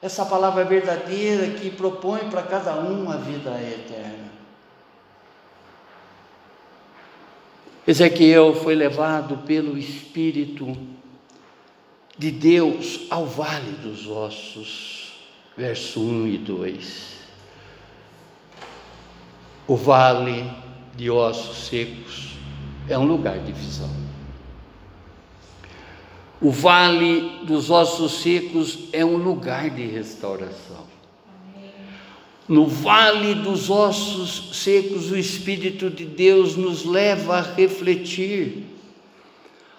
essa 0.00 0.24
palavra 0.24 0.64
verdadeira 0.64 1.58
que 1.58 1.70
propõe 1.70 2.20
para 2.30 2.42
cada 2.42 2.74
um 2.76 3.10
a 3.10 3.18
vida 3.18 3.50
eterna. 3.50 4.21
Ezequiel 7.86 8.54
foi 8.54 8.74
levado 8.74 9.38
pelo 9.38 9.76
Espírito 9.76 10.76
de 12.16 12.30
Deus 12.30 13.00
ao 13.10 13.26
vale 13.26 13.72
dos 13.72 14.06
ossos, 14.06 15.12
verso 15.56 16.00
1 16.00 16.26
e 16.28 16.38
2. 16.38 17.12
O 19.66 19.74
vale 19.74 20.48
de 20.94 21.10
ossos 21.10 21.66
secos 21.66 22.36
é 22.88 22.96
um 22.96 23.04
lugar 23.04 23.38
de 23.40 23.52
visão. 23.52 23.90
O 26.40 26.50
vale 26.50 27.44
dos 27.44 27.70
ossos 27.70 28.20
secos 28.20 28.78
é 28.92 29.04
um 29.04 29.16
lugar 29.16 29.70
de 29.70 29.86
restauração. 29.86 30.91
No 32.52 32.66
vale 32.66 33.34
dos 33.34 33.70
ossos 33.70 34.58
secos, 34.58 35.10
o 35.10 35.16
Espírito 35.16 35.88
de 35.88 36.04
Deus 36.04 36.54
nos 36.54 36.84
leva 36.84 37.38
a 37.38 37.40
refletir. 37.40 38.64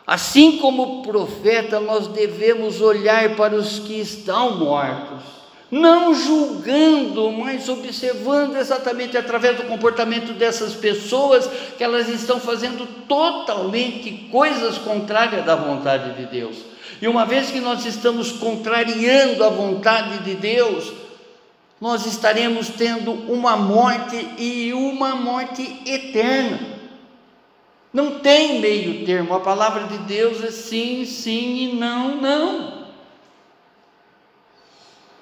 Assim 0.08 0.58
como 0.58 1.04
profeta, 1.04 1.80
nós 1.80 2.08
devemos 2.08 2.82
olhar 2.82 3.36
para 3.36 3.56
os 3.56 3.78
que 3.78 4.00
estão 4.00 4.58
mortos, 4.58 5.22
não 5.70 6.16
julgando, 6.16 7.32
mas 7.34 7.70
observando 7.70 8.56
exatamente 8.56 9.16
através 9.16 9.56
do 9.56 9.68
comportamento 9.68 10.34
dessas 10.34 10.74
pessoas 10.74 11.48
que 11.78 11.84
elas 11.84 12.10
estão 12.10 12.40
fazendo 12.40 12.88
totalmente 13.08 14.30
coisas 14.32 14.80
contrárias 14.80 15.46
da 15.46 15.56
vontade 15.56 16.18
de 16.18 16.26
Deus. 16.26 16.56
E 17.00 17.08
uma 17.08 17.24
vez 17.24 17.52
que 17.52 17.60
nós 17.60 17.86
estamos 17.86 18.32
contrariando 18.32 19.44
a 19.44 19.50
vontade 19.50 20.24
de 20.24 20.34
Deus, 20.34 21.03
nós 21.84 22.06
estaremos 22.06 22.70
tendo 22.70 23.12
uma 23.12 23.58
morte 23.58 24.16
e 24.38 24.72
uma 24.72 25.18
morte 25.18 25.82
eterna. 25.86 26.80
Não 27.92 28.22
tem 28.22 28.62
meio 28.62 29.06
termo, 29.06 29.36
a 29.36 29.42
palavra 29.42 29.84
de 29.88 29.98
Deus 29.98 30.42
é 30.42 30.50
sim, 30.50 31.04
sim 31.04 31.58
e 31.58 31.76
não, 31.76 32.22
não. 32.22 32.88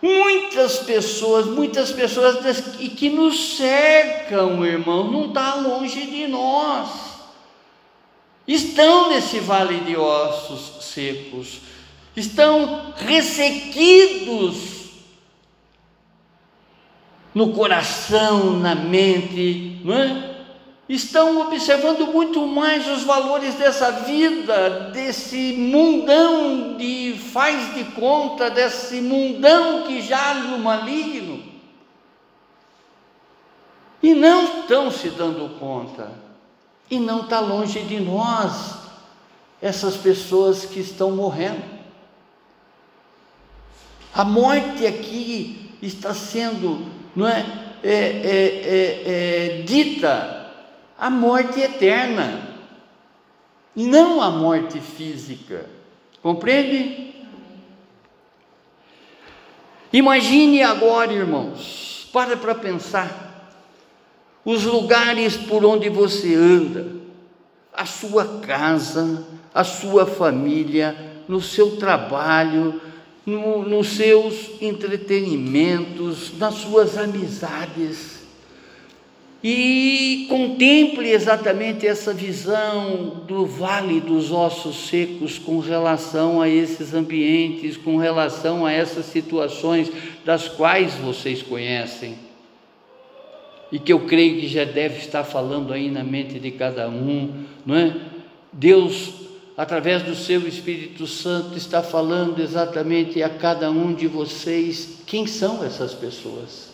Muitas 0.03 0.77
pessoas, 0.77 1.47
muitas 1.47 1.91
pessoas 1.91 2.61
que 2.95 3.09
nos 3.09 3.57
cercam, 3.57 4.63
irmão, 4.63 5.09
não 5.09 5.29
está 5.29 5.55
longe 5.55 6.05
de 6.05 6.27
nós. 6.27 6.89
Estão 8.47 9.09
nesse 9.09 9.39
vale 9.39 9.79
de 9.79 9.97
ossos 9.97 10.85
secos, 10.85 11.59
estão 12.15 12.93
ressequidos 12.97 14.80
no 17.33 17.53
coração, 17.53 18.59
na 18.59 18.75
mente, 18.75 19.79
não 19.83 19.93
é? 19.93 20.31
estão 20.93 21.39
observando 21.41 22.11
muito 22.11 22.45
mais 22.45 22.87
os 22.87 23.03
valores 23.03 23.55
dessa 23.55 23.91
vida, 23.91 24.91
desse 24.91 25.53
mundão 25.53 26.75
de 26.75 27.17
faz 27.31 27.73
de 27.73 27.85
conta, 27.91 28.49
desse 28.49 28.99
mundão 28.99 29.83
que 29.83 30.01
jaz 30.01 30.49
no 30.49 30.59
maligno. 30.59 31.41
E 34.03 34.13
não 34.13 34.43
estão 34.43 34.91
se 34.91 35.09
dando 35.11 35.57
conta, 35.59 36.11
e 36.89 36.99
não 36.99 37.21
está 37.21 37.39
longe 37.39 37.79
de 37.83 37.99
nós, 37.99 38.79
essas 39.61 39.95
pessoas 39.95 40.65
que 40.65 40.79
estão 40.79 41.11
morrendo. 41.11 41.63
A 44.13 44.25
morte 44.25 44.85
aqui 44.85 45.71
está 45.81 46.13
sendo, 46.13 46.85
não 47.15 47.27
é, 47.27 47.45
é, 47.83 47.93
é, 47.93 47.95
é, 47.95 49.59
é 49.59 49.61
dita 49.63 50.41
a 50.97 51.09
morte 51.09 51.59
eterna, 51.59 52.47
não 53.75 54.21
a 54.21 54.29
morte 54.29 54.79
física. 54.79 55.65
Compreende? 56.21 57.11
Imagine 59.91 60.61
agora, 60.61 61.11
irmãos, 61.11 62.07
para 62.13 62.37
para 62.37 62.53
pensar, 62.53 63.59
os 64.45 64.63
lugares 64.63 65.35
por 65.35 65.65
onde 65.65 65.89
você 65.89 66.35
anda, 66.35 66.87
a 67.73 67.85
sua 67.85 68.39
casa, 68.39 69.25
a 69.53 69.63
sua 69.63 70.05
família, 70.05 70.95
no 71.27 71.41
seu 71.41 71.77
trabalho, 71.77 72.79
no, 73.25 73.67
nos 73.67 73.89
seus 73.89 74.61
entretenimentos, 74.61 76.37
nas 76.37 76.55
suas 76.55 76.97
amizades 76.97 78.21
e 79.43 80.27
contemple 80.29 81.09
exatamente 81.09 81.87
essa 81.87 82.13
visão 82.13 83.23
do 83.27 83.43
vale 83.43 83.99
dos 83.99 84.31
ossos 84.31 84.87
secos 84.87 85.39
com 85.39 85.57
relação 85.57 86.39
a 86.39 86.47
esses 86.47 86.93
ambientes, 86.93 87.75
com 87.75 87.97
relação 87.97 88.67
a 88.67 88.71
essas 88.71 89.05
situações 89.07 89.91
das 90.23 90.47
quais 90.47 90.93
vocês 90.93 91.41
conhecem. 91.41 92.15
E 93.71 93.79
que 93.79 93.91
eu 93.91 94.01
creio 94.01 94.39
que 94.39 94.47
já 94.47 94.63
deve 94.63 94.99
estar 94.99 95.23
falando 95.23 95.73
aí 95.73 95.89
na 95.89 96.03
mente 96.03 96.39
de 96.39 96.51
cada 96.51 96.87
um, 96.87 97.45
não 97.65 97.75
é? 97.75 97.95
Deus, 98.53 99.11
através 99.61 100.03
do 100.03 100.15
seu 100.15 100.47
Espírito 100.47 101.05
Santo, 101.05 101.57
está 101.57 101.83
falando 101.83 102.41
exatamente 102.41 103.21
a 103.21 103.29
cada 103.29 103.69
um 103.69 103.93
de 103.93 104.07
vocês 104.07 104.99
quem 105.05 105.27
são 105.27 105.63
essas 105.63 105.93
pessoas. 105.93 106.71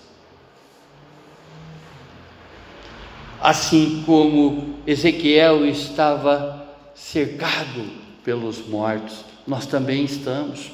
assim 3.39 4.03
como 4.05 4.75
Ezequiel 4.85 5.65
estava 5.65 6.67
cercado 6.95 7.85
pelos 8.23 8.67
mortos, 8.67 9.23
nós 9.45 9.65
também 9.65 10.03
estamos. 10.03 10.71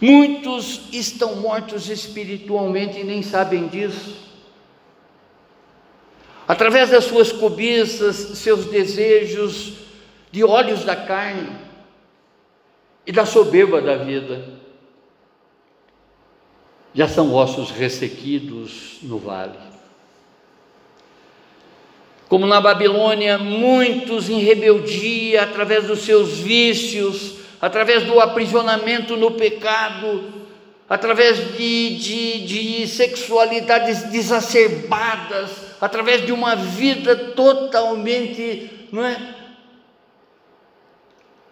Muitos 0.00 0.82
estão 0.92 1.36
mortos 1.36 1.88
espiritualmente 1.88 2.98
e 2.98 3.04
nem 3.04 3.22
sabem 3.22 3.68
disso. 3.68 4.23
Através 6.46 6.90
das 6.90 7.04
suas 7.04 7.32
cobiças, 7.32 8.16
seus 8.38 8.66
desejos 8.66 9.72
de 10.30 10.44
olhos 10.44 10.84
da 10.84 10.94
carne 10.94 11.56
e 13.06 13.12
da 13.12 13.24
soberba 13.24 13.80
da 13.80 13.96
vida 13.96 14.62
já 16.94 17.08
são 17.08 17.34
ossos 17.34 17.70
ressequidos 17.70 18.98
no 19.02 19.18
vale. 19.18 19.58
Como 22.28 22.46
na 22.46 22.60
Babilônia, 22.60 23.36
muitos 23.36 24.30
em 24.30 24.38
rebeldia, 24.38 25.42
através 25.42 25.86
dos 25.86 26.00
seus 26.00 26.38
vícios, 26.38 27.34
através 27.60 28.04
do 28.04 28.20
aprisionamento 28.20 29.16
no 29.16 29.32
pecado, 29.32 30.32
através 30.88 31.56
de, 31.56 31.96
de, 31.96 32.46
de 32.46 32.88
sexualidades 32.88 34.12
exacerbadas, 34.14 35.50
através 35.84 36.24
de 36.24 36.32
uma 36.32 36.56
vida 36.56 37.14
totalmente 37.32 38.88
não 38.90 39.04
é, 39.04 39.34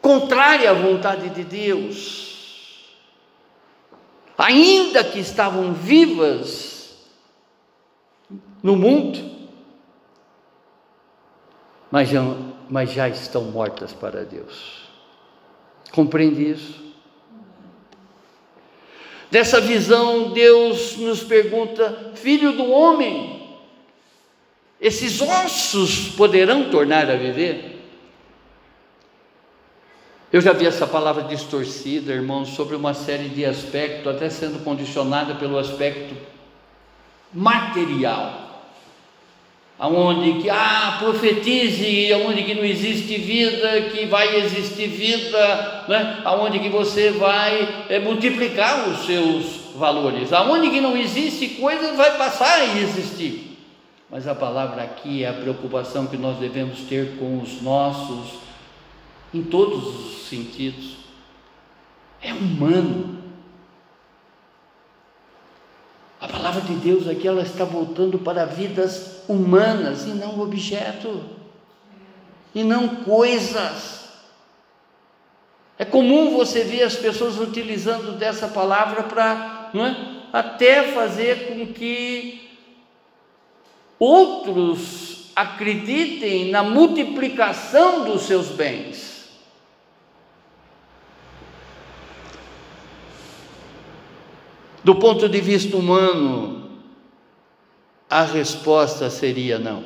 contrária 0.00 0.70
à 0.70 0.74
vontade 0.74 1.30
de 1.30 1.44
Deus 1.44 2.32
ainda 4.42 5.04
que 5.04 5.20
estavam 5.20 5.72
vivas 5.72 6.96
no 8.62 8.76
mundo, 8.76 9.30
mas 11.90 12.08
já, 12.08 12.22
mas 12.68 12.90
já 12.90 13.08
estão 13.08 13.44
mortas 13.44 13.92
para 13.92 14.24
Deus. 14.24 14.82
Compreende 15.92 16.50
isso? 16.50 16.82
Dessa 19.30 19.60
visão, 19.60 20.32
Deus 20.32 20.96
nos 20.96 21.22
pergunta: 21.22 22.12
Filho 22.14 22.52
do 22.52 22.70
homem, 22.70 23.41
esses 24.82 25.20
ossos 25.22 26.08
poderão 26.16 26.68
tornar 26.68 27.08
a 27.08 27.14
viver? 27.14 27.80
Eu 30.32 30.40
já 30.40 30.52
vi 30.52 30.66
essa 30.66 30.88
palavra 30.88 31.22
distorcida, 31.22 32.12
irmãos, 32.12 32.48
sobre 32.48 32.74
uma 32.74 32.92
série 32.92 33.28
de 33.28 33.44
aspectos, 33.44 34.12
até 34.12 34.28
sendo 34.28 34.64
condicionada 34.64 35.36
pelo 35.36 35.56
aspecto 35.56 36.16
material. 37.32 38.64
Aonde 39.78 40.42
que, 40.42 40.50
ah, 40.50 40.96
profetize, 40.98 42.12
aonde 42.12 42.42
que 42.42 42.54
não 42.54 42.64
existe 42.64 43.16
vida, 43.18 43.82
que 43.82 44.06
vai 44.06 44.36
existir 44.36 44.88
vida, 44.88 45.84
né? 45.88 46.22
aonde 46.24 46.58
que 46.58 46.68
você 46.68 47.10
vai 47.10 47.86
é, 47.88 48.00
multiplicar 48.00 48.88
os 48.88 49.06
seus 49.06 49.76
valores, 49.76 50.32
aonde 50.32 50.70
que 50.70 50.80
não 50.80 50.96
existe 50.96 51.48
coisa, 51.50 51.92
vai 51.92 52.16
passar 52.16 52.52
a 52.52 52.78
existir. 52.78 53.51
Mas 54.12 54.28
a 54.28 54.34
palavra 54.34 54.82
aqui 54.82 55.24
é 55.24 55.28
a 55.30 55.32
preocupação 55.32 56.06
que 56.06 56.18
nós 56.18 56.36
devemos 56.36 56.80
ter 56.80 57.16
com 57.16 57.40
os 57.40 57.62
nossos 57.62 58.40
em 59.32 59.42
todos 59.42 59.86
os 59.86 60.28
sentidos. 60.28 60.98
É 62.20 62.30
humano. 62.34 63.22
A 66.20 66.28
palavra 66.28 66.60
de 66.60 66.74
Deus 66.74 67.08
aqui 67.08 67.26
ela 67.26 67.40
está 67.40 67.64
voltando 67.64 68.18
para 68.18 68.44
vidas 68.44 69.22
humanas 69.26 70.04
e 70.04 70.10
não 70.10 70.38
objeto, 70.40 71.22
e 72.54 72.62
não 72.62 72.96
coisas. 72.96 74.10
É 75.78 75.86
comum 75.86 76.36
você 76.36 76.64
ver 76.64 76.82
as 76.82 76.96
pessoas 76.96 77.40
utilizando 77.40 78.18
dessa 78.18 78.46
palavra 78.46 79.04
para 79.04 79.70
é? 79.74 80.36
até 80.36 80.92
fazer 80.92 81.48
com 81.48 81.72
que 81.72 82.41
outros 84.02 85.30
acreditem 85.36 86.50
na 86.50 86.60
multiplicação 86.64 88.04
dos 88.04 88.22
seus 88.22 88.48
bens. 88.48 89.30
Do 94.82 94.96
ponto 94.96 95.28
de 95.28 95.40
vista 95.40 95.76
humano, 95.76 96.68
a 98.10 98.24
resposta 98.24 99.08
seria 99.08 99.56
não. 99.56 99.84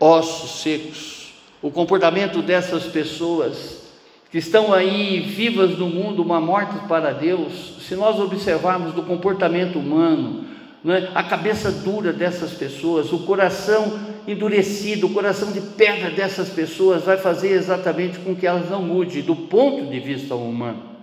Ossos 0.00 0.60
secos. 0.60 1.34
O 1.62 1.70
comportamento 1.70 2.42
dessas 2.42 2.86
pessoas 2.86 3.84
que 4.32 4.38
estão 4.38 4.72
aí 4.72 5.20
vivas 5.20 5.78
no 5.78 5.88
mundo, 5.88 6.22
uma 6.22 6.40
morte 6.40 6.76
para 6.88 7.12
Deus, 7.12 7.76
se 7.86 7.94
nós 7.94 8.18
observarmos 8.18 8.92
do 8.92 9.04
comportamento 9.04 9.78
humano, 9.78 10.47
é? 10.86 11.10
a 11.14 11.22
cabeça 11.22 11.70
dura 11.72 12.12
dessas 12.12 12.52
pessoas, 12.52 13.12
o 13.12 13.20
coração 13.20 13.98
endurecido, 14.26 15.06
o 15.06 15.12
coração 15.14 15.50
de 15.50 15.60
pedra 15.60 16.10
dessas 16.10 16.48
pessoas 16.50 17.02
vai 17.02 17.16
fazer 17.16 17.48
exatamente 17.48 18.18
com 18.18 18.34
que 18.34 18.46
elas 18.46 18.70
não 18.70 18.82
mudem 18.82 19.22
do 19.22 19.34
ponto 19.34 19.86
de 19.86 19.98
vista 19.98 20.34
humano. 20.34 20.96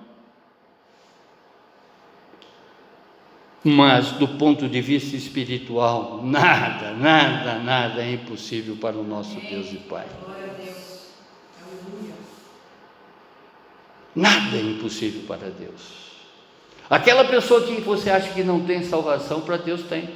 Mas 3.64 4.12
do 4.12 4.28
ponto 4.28 4.70
de 4.70 4.80
vista 4.80 5.16
espiritual, 5.16 6.22
nada, 6.24 6.92
nada, 6.92 7.58
nada 7.58 8.02
é 8.04 8.14
impossível 8.14 8.76
para 8.76 8.96
o 8.96 9.04
nosso 9.04 9.40
Deus 9.40 9.74
e 9.74 9.78
Pai. 9.78 10.06
Nada 14.16 14.56
é 14.56 14.62
impossível 14.62 15.24
para 15.28 15.50
Deus. 15.50 16.05
Aquela 16.90 17.26
pessoa 17.26 17.62
que 17.64 17.82
você 17.82 18.10
acha 18.10 18.30
que 18.30 18.44
não 18.44 18.62
tem 18.62 18.84
salvação, 18.84 19.42
para 19.42 19.58
Deus 19.58 19.82
tem. 19.84 20.10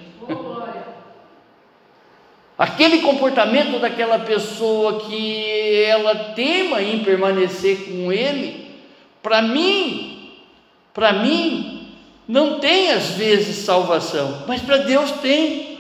Aquele 2.58 2.99
comportamento 2.99 3.79
daquela 3.79 4.19
pessoa 4.19 4.99
que 4.99 5.82
ela 5.84 6.34
tema 6.34 6.82
em 6.82 7.03
permanecer 7.03 7.86
com 7.86 8.12
Ele, 8.12 8.75
para 9.23 9.41
mim, 9.41 10.34
para 10.93 11.13
mim, 11.13 11.95
não 12.27 12.60
tem 12.60 12.91
às 12.91 13.12
vezes 13.12 13.65
salvação, 13.65 14.43
mas 14.45 14.62
para 14.62 14.77
Deus 14.77 15.10
tem. 15.13 15.79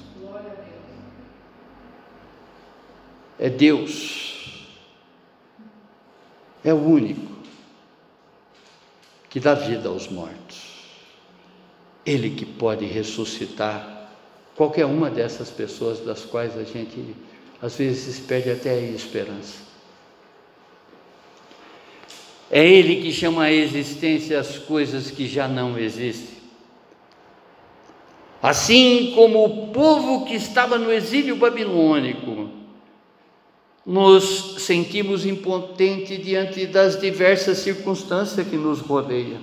É 3.38 3.50
Deus, 3.50 4.66
é 6.64 6.72
o 6.72 6.78
único 6.78 7.36
que 9.28 9.38
dá 9.38 9.54
vida 9.54 9.88
aos 9.88 10.08
mortos. 10.08 10.74
Ele 12.04 12.30
que 12.30 12.46
pode 12.46 12.86
ressuscitar 12.86 14.10
qualquer 14.56 14.86
uma 14.86 15.10
dessas 15.10 15.50
pessoas 15.50 16.00
das 16.00 16.24
quais 16.24 16.56
a 16.56 16.64
gente 16.64 17.14
às 17.60 17.76
vezes 17.76 18.18
perde 18.18 18.50
até 18.50 18.70
a 18.70 18.80
esperança. 18.80 19.66
É 22.50 22.64
Ele 22.64 23.02
que 23.02 23.12
chama 23.12 23.44
a 23.44 23.52
existência 23.52 24.38
as 24.38 24.56
coisas 24.56 25.10
que 25.10 25.26
já 25.26 25.48
não 25.48 25.78
existem. 25.78 26.36
Assim 28.42 29.12
como 29.14 29.44
o 29.44 29.66
povo 29.68 30.24
que 30.24 30.34
estava 30.34 30.78
no 30.78 30.92
exílio 30.92 31.36
babilônico, 31.36 32.45
nos 33.86 34.56
sentimos 34.58 35.24
impotentes 35.24 36.20
diante 36.24 36.66
das 36.66 37.00
diversas 37.00 37.58
circunstâncias 37.58 38.44
que 38.44 38.56
nos 38.56 38.80
rodeiam. 38.80 39.40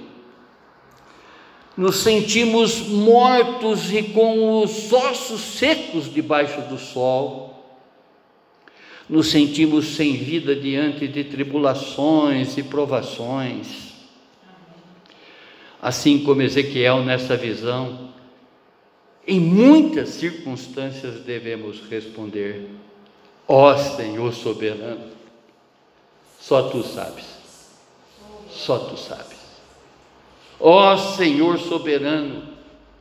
Nos 1.78 1.96
sentimos 1.98 2.80
mortos 2.82 3.92
e 3.92 4.04
com 4.04 4.62
os 4.62 4.92
ossos 4.92 5.40
secos 5.40 6.14
debaixo 6.14 6.62
do 6.64 6.78
sol. 6.78 7.52
Nos 9.10 9.28
sentimos 9.32 9.96
sem 9.96 10.18
vida 10.18 10.56
diante 10.56 11.08
de 11.08 11.24
tribulações 11.24 12.58
e 12.58 12.64
provações. 12.64 13.94
Assim 15.82 16.20
como 16.20 16.42
Ezequiel 16.42 17.04
nessa 17.04 17.36
visão, 17.36 18.10
em 19.26 19.40
muitas 19.40 20.10
circunstâncias 20.10 21.22
devemos 21.22 21.82
responder: 21.90 22.70
Ó 23.48 23.78
Senhor 23.78 24.34
soberano, 24.34 25.12
só 26.40 26.70
tu 26.70 26.84
sabes, 26.84 27.26
só 28.50 28.80
tu 28.80 28.98
sabes. 28.98 29.40
Ó 30.60 30.98
Senhor 30.98 31.60
soberano, 31.60 32.54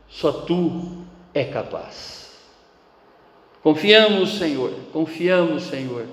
só 0.09 0.33
tu 0.33 1.05
é 1.33 1.45
capaz. 1.45 2.23
Confiamos, 3.63 4.39
Senhor, 4.39 4.73
confiamos, 4.93 5.63
Senhor, 5.65 6.07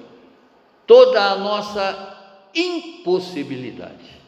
toda 0.85 1.31
a 1.31 1.37
nossa 1.37 2.17
impossibilidade 2.53 4.19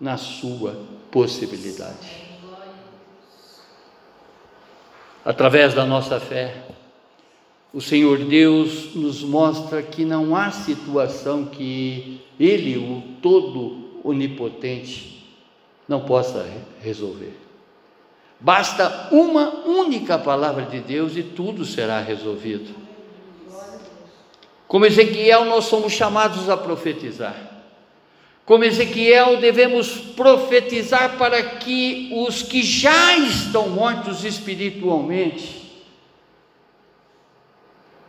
na 0.00 0.16
Sua 0.16 0.76
possibilidade. 1.10 2.26
Através 5.24 5.74
da 5.74 5.84
nossa 5.84 6.20
fé, 6.20 6.62
o 7.72 7.80
Senhor 7.80 8.18
Deus 8.18 8.94
nos 8.94 9.22
mostra 9.22 9.82
que 9.82 10.04
não 10.04 10.34
há 10.34 10.50
situação 10.50 11.46
que 11.46 12.20
Ele, 12.38 12.76
o 12.76 13.02
Todo 13.20 14.00
Onipotente, 14.02 15.24
não 15.88 16.00
possa 16.00 16.46
resolver. 16.80 17.36
Basta 18.38 19.08
uma 19.12 19.66
única 19.66 20.18
palavra 20.18 20.64
de 20.66 20.80
Deus 20.80 21.16
e 21.16 21.22
tudo 21.22 21.64
será 21.64 22.00
resolvido. 22.00 22.74
Como 24.68 24.84
Ezequiel, 24.84 25.44
nós 25.44 25.64
somos 25.64 25.92
chamados 25.92 26.48
a 26.50 26.56
profetizar. 26.56 27.36
Como 28.44 28.64
Ezequiel, 28.64 29.38
devemos 29.38 29.88
profetizar 29.90 31.16
para 31.18 31.42
que 31.42 32.12
os 32.14 32.42
que 32.42 32.62
já 32.62 33.16
estão 33.18 33.68
mortos 33.70 34.24
espiritualmente 34.24 35.65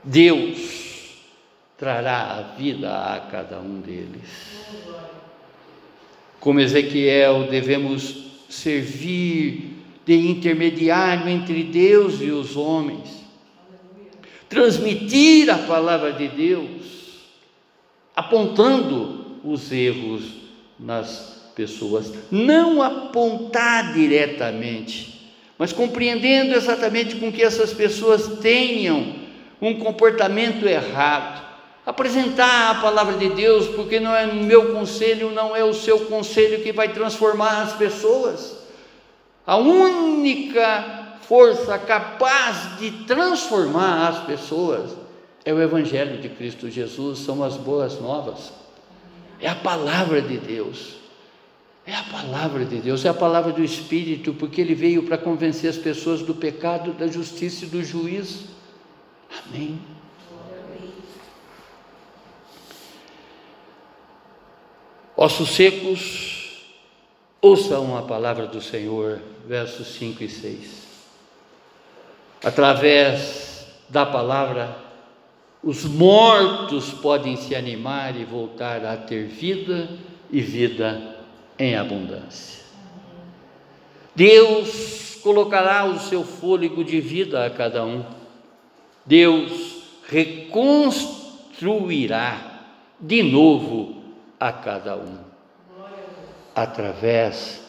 Deus 0.04 0.78
trará 1.78 2.38
a 2.38 2.42
vida 2.58 2.90
a 2.90 3.20
cada 3.20 3.60
um 3.60 3.80
deles. 3.82 4.66
Como 6.40 6.60
Ezequiel, 6.60 7.48
devemos 7.50 8.26
servir 8.50 9.76
de 10.06 10.16
intermediário 10.16 11.28
entre 11.28 11.64
Deus 11.64 12.22
e 12.22 12.32
os 12.32 12.56
homens, 12.56 13.10
transmitir 14.48 15.50
a 15.50 15.58
palavra 15.58 16.14
de 16.14 16.30
Deus, 16.30 17.26
apontando 18.16 19.40
os 19.44 19.72
erros 19.72 20.24
nas 20.80 21.52
pessoas, 21.56 22.14
não 22.32 22.82
apontar 22.82 23.94
diretamente, 23.94 25.32
mas 25.58 25.74
compreendendo 25.74 26.56
exatamente 26.56 27.16
com 27.16 27.32
que 27.32 27.44
essas 27.44 27.74
pessoas 27.74 28.40
tenham 28.40 29.16
um 29.62 29.80
comportamento 29.80 30.68
errado. 30.68 31.46
Apresentar 31.86 32.72
a 32.72 32.82
palavra 32.82 33.18
de 33.18 33.30
Deus, 33.30 33.68
porque 33.68 34.00
não 34.00 34.14
é 34.14 34.26
meu 34.26 34.74
conselho, 34.74 35.32
não 35.32 35.56
é 35.56 35.64
o 35.64 35.74
seu 35.74 36.02
conselho 36.02 36.62
que 36.62 36.74
vai 36.74 36.90
transformar 36.90 37.62
as 37.62 37.74
pessoas. 37.74 38.58
A 39.46 39.56
única 39.56 41.18
força 41.22 41.80
capaz 41.80 42.78
de 42.78 42.92
transformar 43.06 44.10
as 44.10 44.26
pessoas 44.26 44.92
é 45.46 45.54
o 45.54 45.62
Evangelho 45.62 46.18
de 46.22 46.28
Cristo 46.28 46.70
Jesus, 46.70 47.20
são 47.20 47.42
as 47.42 47.56
boas 47.56 48.02
novas, 48.02 48.52
é 49.40 49.48
a 49.48 49.56
palavra 49.56 50.22
de 50.22 50.38
Deus. 50.38 50.98
É 51.86 51.96
a 51.96 52.04
palavra 52.04 52.66
de 52.66 52.82
Deus, 52.82 53.06
é 53.06 53.08
a 53.08 53.14
palavra 53.14 53.54
do 53.54 53.64
Espírito, 53.64 54.34
porque 54.34 54.60
ele 54.60 54.76
veio 54.76 55.04
para 55.04 55.18
convencer 55.18 55.70
as 55.70 55.78
pessoas 55.78 56.22
do 56.22 56.36
pecado, 56.36 56.92
da 56.92 57.08
justiça 57.08 57.64
e 57.64 57.70
do 57.70 57.82
juízo. 57.82 58.57
Amém. 59.32 59.80
Ossos 65.16 65.50
secos, 65.50 66.64
ouçam 67.42 67.98
a 67.98 68.04
palavra 68.04 68.46
do 68.46 68.62
Senhor, 68.62 69.20
versos 69.48 69.88
5 69.96 70.24
e 70.24 70.30
6. 70.30 70.88
Através 72.44 73.66
da 73.90 74.06
palavra, 74.06 74.78
os 75.64 75.86
mortos 75.86 76.92
podem 76.92 77.36
se 77.36 77.56
animar 77.56 78.16
e 78.16 78.24
voltar 78.24 78.86
a 78.86 78.96
ter 78.96 79.26
vida 79.26 79.90
e 80.30 80.40
vida 80.40 81.18
em 81.58 81.76
abundância. 81.76 82.64
Deus 84.16 85.18
colocará 85.24 85.86
o 85.86 86.00
seu 86.00 86.24
fôlego 86.24 86.84
de 86.84 87.02
vida 87.02 87.46
a 87.46 87.50
cada 87.50 87.84
um 87.84 88.06
Deus 89.08 89.78
reconstruirá 90.08 92.62
de 93.00 93.24
novo 93.24 94.04
a 94.40 94.52
cada 94.52 94.96
um, 94.98 95.18
através 96.54 97.62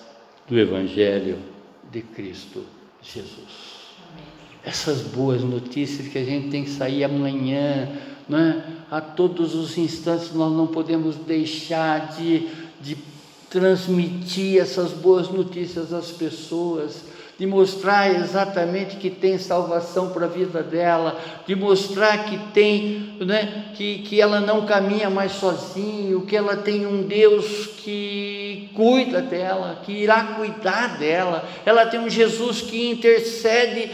do 0.49 0.59
Evangelho 0.59 1.39
de 1.91 2.03
Cristo 2.03 2.65
Jesus. 3.01 3.79
Essas 4.65 5.03
boas 5.03 5.43
notícias 5.43 6.09
que 6.09 6.19
a 6.19 6.25
gente 6.25 6.51
tem 6.51 6.65
que 6.65 6.71
sair 6.71 7.05
amanhã, 7.05 7.89
né? 8.29 8.65
a 8.91 9.01
todos 9.01 9.55
os 9.55 9.79
instantes 9.79 10.35
nós 10.35 10.53
não 10.53 10.67
podemos 10.67 11.15
deixar 11.17 12.17
de, 12.17 12.49
de 12.81 12.99
transmitir 13.49 14.61
essas 14.61 14.93
boas 14.93 15.29
notícias 15.29 15.93
às 15.93 16.11
pessoas 16.11 17.05
de 17.39 17.47
mostrar 17.47 18.13
exatamente 18.13 18.97
que 18.97 19.09
tem 19.09 19.39
salvação 19.39 20.11
para 20.11 20.27
a 20.27 20.29
vida 20.29 20.61
dela, 20.61 21.17
de 21.47 21.55
mostrar 21.55 22.25
que 22.25 22.37
tem, 22.53 23.17
né, 23.21 23.67
que, 23.75 23.99
que 24.01 24.21
ela 24.21 24.41
não 24.41 24.67
caminha 24.67 25.09
mais 25.09 25.33
sozinho, 25.33 26.27
que 26.27 26.37
ela 26.37 26.57
tem 26.57 26.85
um 26.85 27.05
Deus 27.05 27.69
que 27.79 28.69
cuida 28.75 29.23
dela, 29.23 29.81
que 29.85 29.93
irá 29.93 30.35
cuidar 30.37 30.99
dela, 30.99 31.49
ela 31.65 31.87
tem 31.87 32.01
um 32.01 32.11
Jesus 32.11 32.61
que 32.61 32.91
intercede 32.91 33.89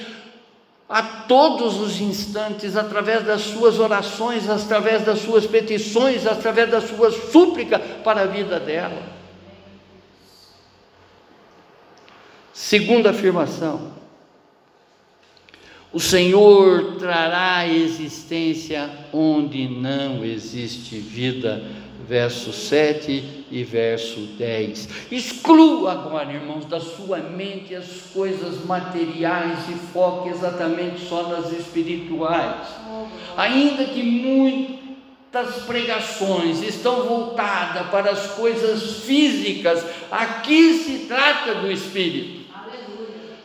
a 0.89 1.03
todos 1.03 1.79
os 1.81 2.01
instantes, 2.01 2.77
através 2.77 3.25
das 3.25 3.43
suas 3.43 3.79
orações, 3.79 4.49
através 4.49 5.05
das 5.05 5.19
suas 5.19 5.47
petições, 5.47 6.27
através 6.27 6.71
das 6.71 6.85
suas 6.85 7.15
súplicas 7.31 7.81
para 8.03 8.23
a 8.23 8.27
vida 8.27 8.59
dela. 8.59 9.14
Segunda 12.55 13.11
afirmação: 13.11 13.91
o 15.93 15.99
Senhor 15.99 16.97
trará 16.99 17.67
existência 17.69 18.89
onde 19.13 19.69
não 19.69 20.25
existe 20.25 20.97
vida. 20.99 21.63
Verso 22.07 22.53
7 22.53 23.47
e 23.51 23.65
verso 23.65 24.21
10. 24.37 24.89
Exclua 25.11 25.93
agora, 25.93 26.35
irmãos, 26.35 26.67
da 26.67 26.79
sua 26.79 27.19
mente 27.19 27.75
as 27.75 27.87
coisas 28.13 28.63
materiais 28.63 29.59
e 29.71 29.75
foque 29.93 30.29
exatamente 30.29 31.09
só 31.09 31.29
nas 31.29 31.51
espirituais. 31.51 32.69
Ainda 33.39 33.87
que 33.87 34.03
muitas 34.03 35.63
pregações 35.63 36.63
estão 36.63 37.05
voltadas 37.05 37.87
para 37.89 38.11
as 38.11 38.33
coisas 38.33 38.99
físicas, 38.99 39.83
aqui 40.11 40.75
se 40.75 41.07
trata 41.07 41.55
do 41.55 41.73
espírito. 41.73 42.44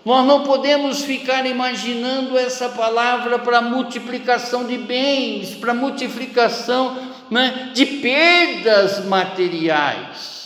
Nós 0.06 0.26
não 0.26 0.44
podemos 0.44 1.04
ficar 1.04 1.46
imaginando 1.46 2.38
essa 2.38 2.70
palavra 2.70 3.38
para 3.40 3.62
multiplicação 3.62 4.66
de 4.66 4.78
bens, 4.78 5.56
para 5.56 5.74
multiplicação 5.74 6.98
né, 7.30 7.72
de 7.74 7.86
perdas 7.86 9.06
materiais. 9.06 10.40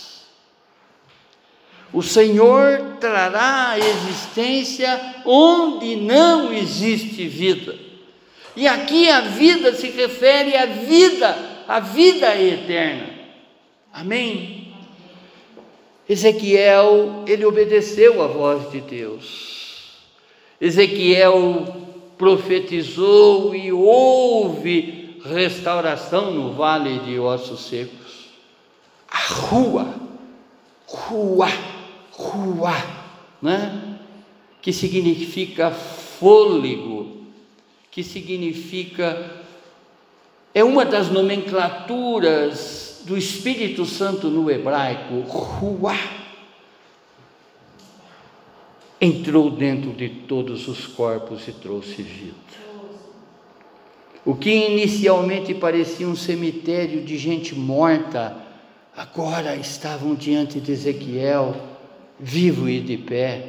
O 1.92 2.02
Senhor 2.02 2.96
trará 3.00 3.70
a 3.70 3.78
existência 3.78 5.00
onde 5.24 5.94
não 5.94 6.52
existe 6.52 7.26
vida. 7.28 7.76
E 8.56 8.66
aqui 8.66 9.08
a 9.08 9.20
vida 9.20 9.72
se 9.74 9.88
refere 9.90 10.56
à 10.56 10.66
vida, 10.66 11.38
à 11.68 11.78
vida 11.78 12.36
eterna. 12.36 13.10
Amém? 13.92 14.63
Ezequiel, 16.08 17.24
ele 17.26 17.44
obedeceu 17.44 18.22
à 18.22 18.26
voz 18.26 18.70
de 18.70 18.80
Deus. 18.80 20.02
Ezequiel 20.60 21.66
profetizou 22.18 23.54
e 23.54 23.72
houve 23.72 25.18
restauração 25.24 26.30
no 26.30 26.52
vale 26.52 26.98
de 27.00 27.18
ossos 27.18 27.66
secos. 27.66 28.28
A 29.10 29.18
rua, 29.18 29.94
rua, 30.86 31.48
rua, 32.12 32.74
né? 33.40 33.98
que 34.60 34.72
significa 34.72 35.70
fôlego, 35.70 37.26
que 37.90 38.02
significa, 38.02 39.42
é 40.54 40.64
uma 40.64 40.84
das 40.84 41.10
nomenclaturas 41.10 42.93
do 43.04 43.16
Espírito 43.16 43.84
Santo 43.84 44.28
no 44.28 44.50
hebraico, 44.50 45.20
Ruá, 45.20 45.98
entrou 49.00 49.50
dentro 49.50 49.92
de 49.92 50.08
todos 50.08 50.66
os 50.66 50.86
corpos 50.86 51.46
e 51.46 51.52
trouxe 51.52 52.02
vida. 52.02 52.34
O 54.24 54.34
que 54.34 54.50
inicialmente 54.50 55.52
parecia 55.52 56.08
um 56.08 56.16
cemitério 56.16 57.04
de 57.04 57.18
gente 57.18 57.54
morta, 57.54 58.34
agora 58.96 59.54
estavam 59.54 60.14
diante 60.14 60.58
de 60.58 60.72
Ezequiel, 60.72 61.54
vivo 62.18 62.66
e 62.66 62.80
de 62.80 62.96
pé, 62.96 63.48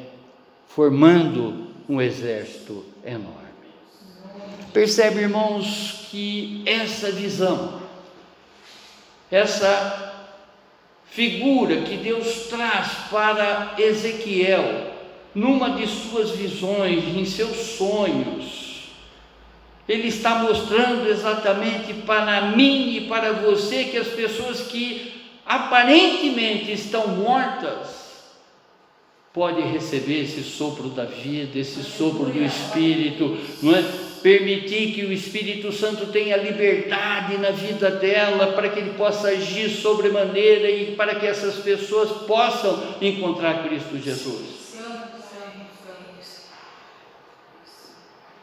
formando 0.67 1.67
um 1.87 2.01
exército 2.01 2.83
enorme. 3.05 3.35
Percebe, 4.73 5.21
irmãos, 5.21 6.07
que 6.11 6.61
essa 6.65 7.09
visão 7.09 7.84
essa 9.31 10.13
figura 11.05 11.81
que 11.81 11.97
Deus 11.97 12.47
traz 12.49 12.87
para 13.09 13.75
Ezequiel, 13.77 14.93
numa 15.33 15.71
de 15.71 15.87
suas 15.87 16.31
visões, 16.31 17.03
em 17.15 17.25
seus 17.25 17.55
sonhos, 17.77 18.65
ele 19.87 20.07
está 20.07 20.39
mostrando 20.39 21.07
exatamente 21.07 21.93
para 22.05 22.41
mim 22.41 22.95
e 22.95 23.01
para 23.01 23.33
você 23.33 23.85
que 23.85 23.97
as 23.97 24.07
pessoas 24.07 24.61
que 24.61 25.13
aparentemente 25.45 26.71
estão 26.71 27.07
mortas 27.09 28.05
podem 29.31 29.69
receber 29.71 30.23
esse 30.23 30.41
sopro 30.43 30.89
da 30.89 31.05
vida, 31.05 31.59
esse 31.59 31.83
sopro 31.83 32.25
do 32.25 32.43
Espírito, 32.43 33.37
não 33.61 33.75
é? 33.75 34.04
Permitir 34.25 34.91
que 34.95 35.05
o 35.05 35.13
Espírito 35.13 35.71
Santo 35.71 36.07
tenha 36.07 36.35
liberdade 36.35 37.37
na 37.37 37.51
vida 37.51 37.91
dela, 37.91 38.53
para 38.53 38.69
que 38.69 38.79
ele 38.79 38.95
possa 38.97 39.27
agir 39.27 39.69
sobremaneira 39.69 40.67
e 40.67 40.95
para 40.95 41.13
que 41.13 41.27
essas 41.27 41.57
pessoas 41.57 42.23
possam 42.25 42.95
encontrar 42.99 43.67
Cristo 43.67 43.99
Jesus. 43.99 44.73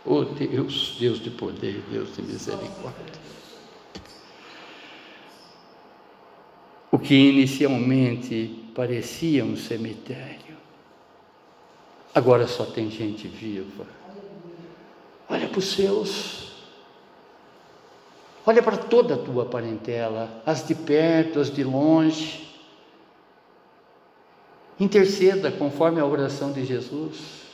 Oh 0.06 0.22
Deus, 0.22 0.96
Deus 1.00 1.18
de 1.18 1.30
poder, 1.30 1.82
Deus 1.90 2.14
de 2.14 2.22
misericórdia. 2.22 3.20
O 6.92 6.98
que 6.98 7.16
inicialmente 7.16 8.70
parecia 8.72 9.44
um 9.44 9.56
cemitério, 9.56 10.56
agora 12.14 12.46
só 12.46 12.66
tem 12.66 12.88
gente 12.88 13.26
viva 13.26 14.01
Olha 15.32 15.48
para 15.48 15.58
os 15.60 15.72
seus. 15.72 16.52
Olha 18.44 18.62
para 18.62 18.76
toda 18.76 19.14
a 19.14 19.18
tua 19.18 19.46
parentela, 19.46 20.42
as 20.44 20.66
de 20.68 20.74
perto, 20.74 21.40
as 21.40 21.50
de 21.50 21.64
longe. 21.64 22.54
Interceda 24.78 25.50
conforme 25.50 26.00
a 26.00 26.04
oração 26.04 26.52
de 26.52 26.66
Jesus. 26.66 27.44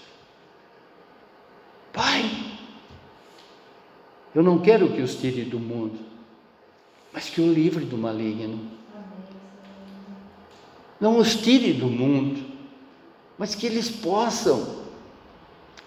Pai, 1.93 2.29
eu 4.35 4.43
não 4.43 4.59
quero 4.59 4.93
que 4.93 5.01
os 5.01 5.15
tire 5.15 5.45
do 5.45 5.61
mundo, 5.61 6.01
mas 7.13 7.31
que 7.31 7.41
o 7.41 7.53
livre 7.53 7.85
do 7.85 7.97
maligno. 7.97 8.73
Não 11.01 11.17
os 11.17 11.37
tire 11.37 11.75
do 11.75 11.87
mundo, 11.87 12.45
mas 13.39 13.55
que 13.55 13.67
eles 13.67 13.89
possam 13.89 14.83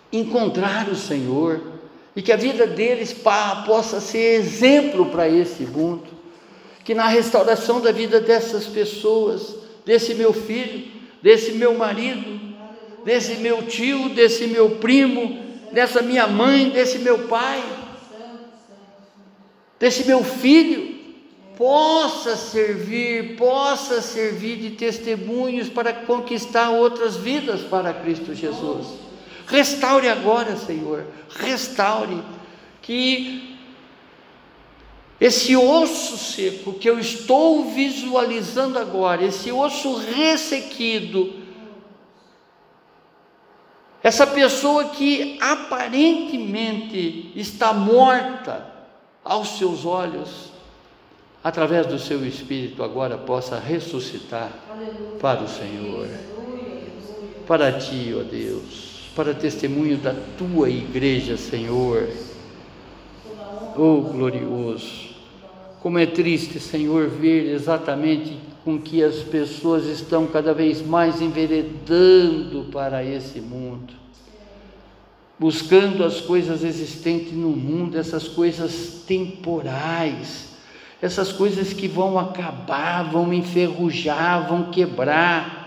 encontrar 0.10 0.88
o 0.88 0.96
Senhor 0.96 1.71
e 2.16 2.22
que 2.22 2.32
a 2.32 2.38
vida 2.38 2.68
deles 2.68 3.14
possa 3.14 4.02
ser 4.02 4.36
exemplo 4.36 5.08
para 5.08 5.30
esse 5.30 5.64
mundo, 5.64 6.08
que 6.84 6.94
na 6.94 7.08
restauração 7.08 7.80
da 7.80 7.92
vida 7.92 8.20
dessas 8.20 8.66
pessoas, 8.66 9.56
desse 9.86 10.14
meu 10.16 10.34
filho, 10.34 10.92
desse 11.22 11.54
meu 11.54 11.74
marido, 11.76 12.40
desse 13.06 13.36
meu 13.36 13.64
tio, 13.64 14.10
desse 14.10 14.48
meu 14.48 14.72
primo, 14.72 15.40
dessa 15.72 16.02
minha 16.02 16.28
mãe, 16.28 16.70
desse 16.70 17.00
meu 17.00 17.28
pai, 17.28 17.64
desse 19.80 20.06
meu 20.06 20.24
filho, 20.24 21.00
possa 21.58 22.36
servir, 22.36 23.36
possa 23.38 24.02
servir 24.02 24.58
de 24.58 24.72
testemunhos 24.72 25.70
para 25.70 25.94
conquistar 25.94 26.72
outras 26.72 27.16
vidas 27.16 27.62
para 27.62 27.94
Cristo 27.94 28.34
Jesus. 28.34 29.11
Restaure 29.52 30.08
agora, 30.08 30.56
Senhor, 30.56 31.06
restaure, 31.30 32.24
que 32.82 33.58
esse 35.20 35.58
osso 35.58 36.18
seco 36.18 36.74
que 36.76 36.90
eu 36.90 36.98
estou 36.98 37.66
visualizando 37.66 38.80
agora, 38.80 39.26
esse 39.26 39.52
osso 39.52 39.98
ressequido, 39.98 41.34
essa 44.02 44.26
pessoa 44.26 44.86
que 44.86 45.38
aparentemente 45.42 47.34
está 47.36 47.74
morta 47.74 48.66
aos 49.22 49.58
seus 49.58 49.86
olhos, 49.86 50.50
através 51.44 51.86
do 51.88 52.00
seu 52.00 52.26
espírito, 52.26 52.84
agora 52.84 53.18
possa 53.18 53.60
ressuscitar 53.60 54.50
Aleluia. 54.72 55.20
para 55.20 55.44
o 55.44 55.48
Senhor, 55.50 56.08
para 57.46 57.74
ti, 57.74 58.16
ó 58.18 58.24
Deus 58.24 58.91
para 59.16 59.34
testemunho 59.34 59.98
da 59.98 60.16
tua 60.38 60.70
igreja, 60.70 61.38
Senhor. 61.38 62.10
Oh, 63.78 64.02
glorioso! 64.02 65.12
Como 65.82 65.98
é 65.98 66.06
triste, 66.06 66.60
Senhor, 66.60 67.08
ver 67.10 67.54
exatamente 67.54 68.38
com 68.64 68.80
que 68.80 69.04
as 69.04 69.16
pessoas 69.16 69.86
estão 69.86 70.28
cada 70.28 70.54
vez 70.54 70.86
mais 70.86 71.22
enveredando 71.22 72.66
para 72.72 73.04
esse 73.04 73.42
mundo. 73.42 73.94
buscando 75.42 76.04
as 76.04 76.22
coisas 76.22 76.64
existentes 76.64 77.34
no 77.34 77.50
mundo, 77.50 77.98
essas 77.98 78.28
coisas 78.28 79.02
temporais, 79.08 80.50
essas 81.02 81.32
coisas 81.32 81.74
que 81.74 81.88
vão 81.88 82.20
acabar, 82.20 83.02
vão 83.10 83.34
enferrujar, 83.34 84.48
vão 84.48 84.66
quebrar, 84.66 85.61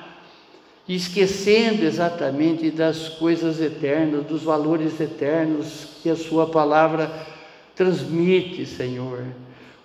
esquecendo 0.88 1.84
exatamente 1.84 2.70
das 2.70 3.08
coisas 3.08 3.60
eternas, 3.60 4.26
dos 4.26 4.42
valores 4.42 5.00
eternos 5.00 5.88
que 6.02 6.10
a 6.10 6.16
Sua 6.16 6.46
palavra 6.46 7.10
transmite, 7.74 8.66
Senhor. 8.66 9.24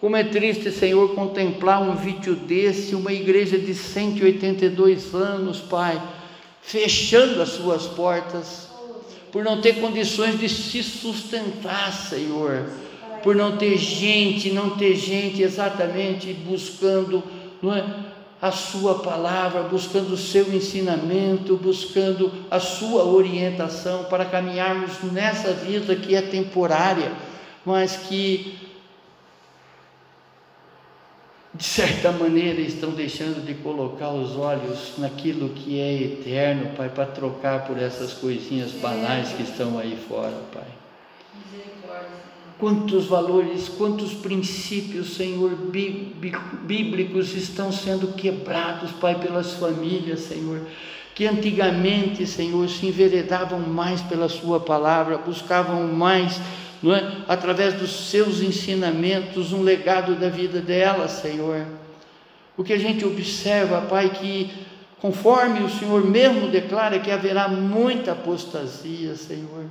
Como 0.01 0.15
é 0.15 0.23
triste, 0.23 0.71
Senhor, 0.71 1.13
contemplar 1.13 1.81
um 1.81 1.95
vídeo 1.95 2.35
desse, 2.35 2.95
uma 2.95 3.11
igreja 3.11 3.57
de 3.57 3.73
182 3.73 5.13
anos, 5.13 5.59
Pai, 5.59 6.01
fechando 6.61 7.41
as 7.41 7.49
suas 7.49 7.85
portas, 7.87 8.69
por 9.31 9.43
não 9.43 9.61
ter 9.61 9.79
condições 9.79 10.39
de 10.39 10.49
se 10.49 10.83
sustentar, 10.83 11.93
Senhor, 11.93 12.65
por 13.23 13.35
não 13.35 13.57
ter 13.57 13.77
gente, 13.77 14.51
não 14.51 14.71
ter 14.71 14.95
gente 14.95 15.41
exatamente 15.41 16.33
buscando 16.33 17.23
não 17.61 17.75
é, 17.75 17.83
a 18.41 18.51
Sua 18.51 18.99
palavra, 18.99 19.63
buscando 19.63 20.13
o 20.13 20.17
seu 20.17 20.53
ensinamento, 20.53 21.57
buscando 21.57 22.31
a 22.49 22.59
Sua 22.59 23.03
orientação 23.03 24.05
para 24.05 24.25
caminharmos 24.25 25.03
nessa 25.11 25.53
vida 25.53 25.95
que 25.95 26.15
é 26.15 26.21
temporária, 26.21 27.11
mas 27.65 27.97
que 27.97 28.57
de 31.53 31.63
certa 31.63 32.11
maneira 32.11 32.61
estão 32.61 32.91
deixando 32.91 33.45
de 33.45 33.55
colocar 33.55 34.11
os 34.11 34.37
olhos 34.37 34.93
naquilo 34.97 35.49
que 35.49 35.77
é 35.79 36.03
eterno, 36.03 36.73
Pai, 36.77 36.89
para 36.89 37.07
trocar 37.07 37.65
por 37.65 37.77
essas 37.77 38.13
coisinhas 38.13 38.71
banais 38.71 39.33
que 39.33 39.43
estão 39.43 39.77
aí 39.77 39.97
fora, 40.07 40.37
Pai. 40.53 40.67
Quantos 42.59 43.05
valores, 43.05 43.69
quantos 43.69 44.13
princípios, 44.13 45.15
Senhor, 45.15 45.51
bíblicos 46.65 47.33
estão 47.33 47.71
sendo 47.71 48.13
quebrados, 48.13 48.91
Pai, 48.91 49.17
pelas 49.17 49.53
famílias, 49.53 50.19
Senhor, 50.19 50.61
que 51.15 51.25
antigamente, 51.25 52.27
Senhor, 52.27 52.67
se 52.67 52.85
enveredavam 52.85 53.61
mais 53.61 54.01
pela 54.01 54.27
Sua 54.27 54.59
palavra, 54.59 55.17
buscavam 55.17 55.87
mais 55.87 56.37
é? 56.83 57.23
através 57.27 57.73
dos 57.75 58.09
seus 58.09 58.41
ensinamentos, 58.41 59.51
um 59.51 59.61
legado 59.61 60.15
da 60.15 60.29
vida 60.29 60.61
dela, 60.61 61.07
Senhor. 61.07 61.65
O 62.57 62.63
que 62.63 62.73
a 62.73 62.77
gente 62.77 63.05
observa, 63.05 63.81
Pai, 63.81 64.09
que 64.09 64.51
conforme 65.01 65.61
o 65.61 65.69
Senhor 65.69 66.05
mesmo 66.05 66.49
declara 66.49 66.99
que 66.99 67.11
haverá 67.11 67.47
muita 67.47 68.11
apostasia, 68.11 69.15
Senhor. 69.15 69.65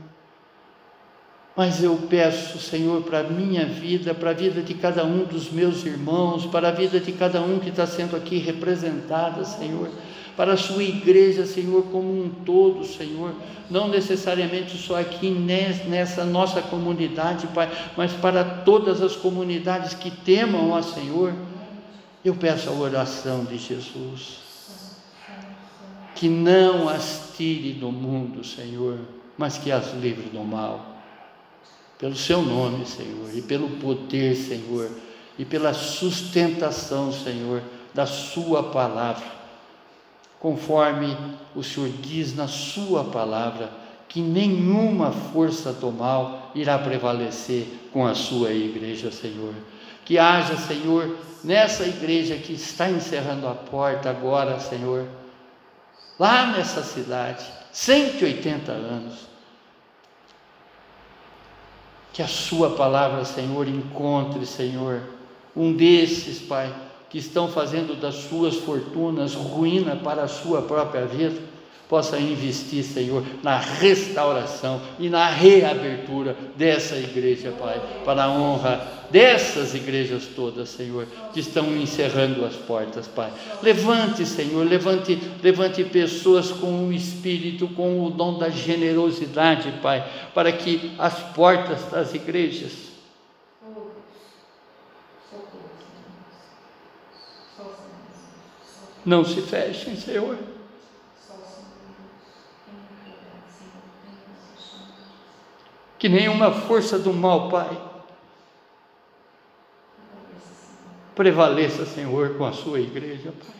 Mas 1.59 1.83
eu 1.83 1.97
peço, 2.09 2.57
Senhor, 2.61 3.03
para 3.03 3.19
a 3.19 3.25
minha 3.25 3.67
vida, 3.67 4.15
para 4.15 4.31
a 4.31 4.33
vida 4.33 4.63
de 4.63 4.75
cada 4.75 5.05
um 5.05 5.25
dos 5.25 5.51
meus 5.51 5.85
irmãos, 5.85 6.47
para 6.47 6.69
a 6.69 6.71
vida 6.71 7.01
de 7.01 7.11
cada 7.11 7.43
um 7.43 7.59
que 7.59 7.71
está 7.71 7.85
sendo 7.85 8.15
aqui 8.15 8.39
representada, 8.39 9.45
Senhor. 9.45 9.91
Para 10.37 10.53
a 10.53 10.57
sua 10.57 10.85
igreja, 10.85 11.45
Senhor, 11.45 11.83
como 11.91 12.07
um 12.07 12.31
todo, 12.47 12.85
Senhor, 12.85 13.33
não 13.69 13.89
necessariamente 13.89 14.79
só 14.79 15.01
aqui 15.01 15.31
nessa 15.31 16.25
nossa 16.25 16.63
comunidade, 16.63 17.49
Pai, 17.49 17.69
mas 17.97 18.13
para 18.13 18.45
todas 18.45 19.03
as 19.03 19.17
comunidades 19.17 19.95
que 19.95 20.13
temam 20.13 20.77
a 20.77 20.81
Senhor. 20.81 21.35
Eu 22.25 22.37
peço 22.37 22.71
a 22.71 22.73
oração 22.73 23.45
de 23.45 23.59
Jesus, 23.59 24.39
que 26.15 26.29
não 26.29 26.89
as 26.89 27.33
tire 27.37 27.73
do 27.73 27.91
mundo, 27.91 28.45
Senhor, 28.45 29.01
mas 29.37 29.59
que 29.59 29.73
as 29.73 29.93
livre 29.95 30.29
do 30.31 30.45
mal, 30.45 30.88
pelo 31.99 32.17
Seu 32.17 32.43
nome, 32.43 32.87
Senhor, 32.87 33.31
e 33.35 33.43
pelo 33.43 33.69
poder, 33.79 34.37
Senhor, 34.37 34.91
e 35.39 35.45
pela 35.45 35.73
sustentação, 35.75 37.13
Senhor, 37.13 37.63
da 37.93 38.07
Sua 38.07 38.63
palavra 38.63 39.39
conforme 40.41 41.17
o 41.55 41.63
Senhor 41.63 41.91
diz 42.01 42.35
na 42.35 42.47
Sua 42.47 43.05
palavra, 43.05 43.71
que 44.09 44.21
nenhuma 44.21 45.13
força 45.13 45.73
do 45.73 45.91
mal 45.91 46.51
irá 46.55 46.79
prevalecer 46.79 47.67
com 47.93 48.07
a 48.07 48.15
Sua 48.15 48.53
igreja, 48.53 49.11
Senhor. 49.11 49.55
Que 50.05 50.19
haja, 50.19 50.57
Senhor, 50.57 51.19
nessa 51.45 51.85
igreja 51.85 52.37
que 52.37 52.55
está 52.55 52.89
encerrando 52.89 53.47
a 53.47 53.55
porta 53.55 54.09
agora, 54.09 54.59
Senhor, 54.61 55.07
lá 56.19 56.47
nessa 56.53 56.83
cidade, 56.83 57.45
180 57.73 58.73
anos, 58.73 59.28
que 62.19 62.23
a 62.25 62.27
Sua 62.27 62.71
palavra, 62.71 63.25
Senhor, 63.25 63.69
encontre, 63.69 64.45
Senhor, 64.45 65.03
um 65.55 65.73
desses, 65.73 66.41
Pai 66.41 66.75
que 67.09 67.19
estão 67.19 67.47
fazendo 67.47 67.99
das 67.99 68.17
suas 68.17 68.57
fortunas 68.57 69.35
ruína 69.35 69.95
para 69.95 70.25
a 70.25 70.29
sua 70.29 70.63
própria 70.63 71.07
vida, 71.07 71.41
possa 71.89 72.19
investir, 72.19 72.85
Senhor, 72.85 73.25
na 73.43 73.59
restauração 73.59 74.81
e 74.99 75.09
na 75.09 75.29
reabertura 75.31 76.37
dessa 76.55 76.97
igreja, 76.97 77.53
Pai, 77.59 77.81
para 78.05 78.25
a 78.25 78.31
honra 78.31 78.99
dessas 79.11 79.75
igrejas 79.75 80.27
todas, 80.37 80.69
Senhor, 80.69 81.07
que 81.33 81.41
estão 81.41 81.75
encerrando 81.75 82.45
as 82.45 82.55
portas, 82.55 83.09
Pai. 83.09 83.33
Levante, 83.63 84.27
Senhor, 84.27 84.67
levante, 84.69 85.19
levante 85.43 85.83
pessoas 85.83 86.51
com 86.51 86.89
o 86.89 86.93
espírito, 86.93 87.67
com 87.69 88.05
o 88.05 88.11
dom 88.11 88.39
da 88.39 88.51
generosidade, 88.51 89.73
Pai, 89.83 90.07
para 90.35 90.53
que 90.53 90.93
as 90.99 91.19
portas 91.33 91.85
das 91.91 92.15
igrejas 92.15 92.73
não 99.07 99.25
se 99.25 99.41
fechem, 99.41 99.97
Senhor. 99.97 100.37
Que 105.99 106.09
nenhuma 106.09 106.53
força 106.53 106.99
do 106.99 107.13
mal, 107.13 107.49
Pai, 107.49 107.77
prevaleça, 111.15 111.85
Senhor, 111.85 112.37
com 112.37 112.45
a 112.45 112.53
sua 112.53 112.81
igreja, 112.81 113.33
Pai. 113.33 113.57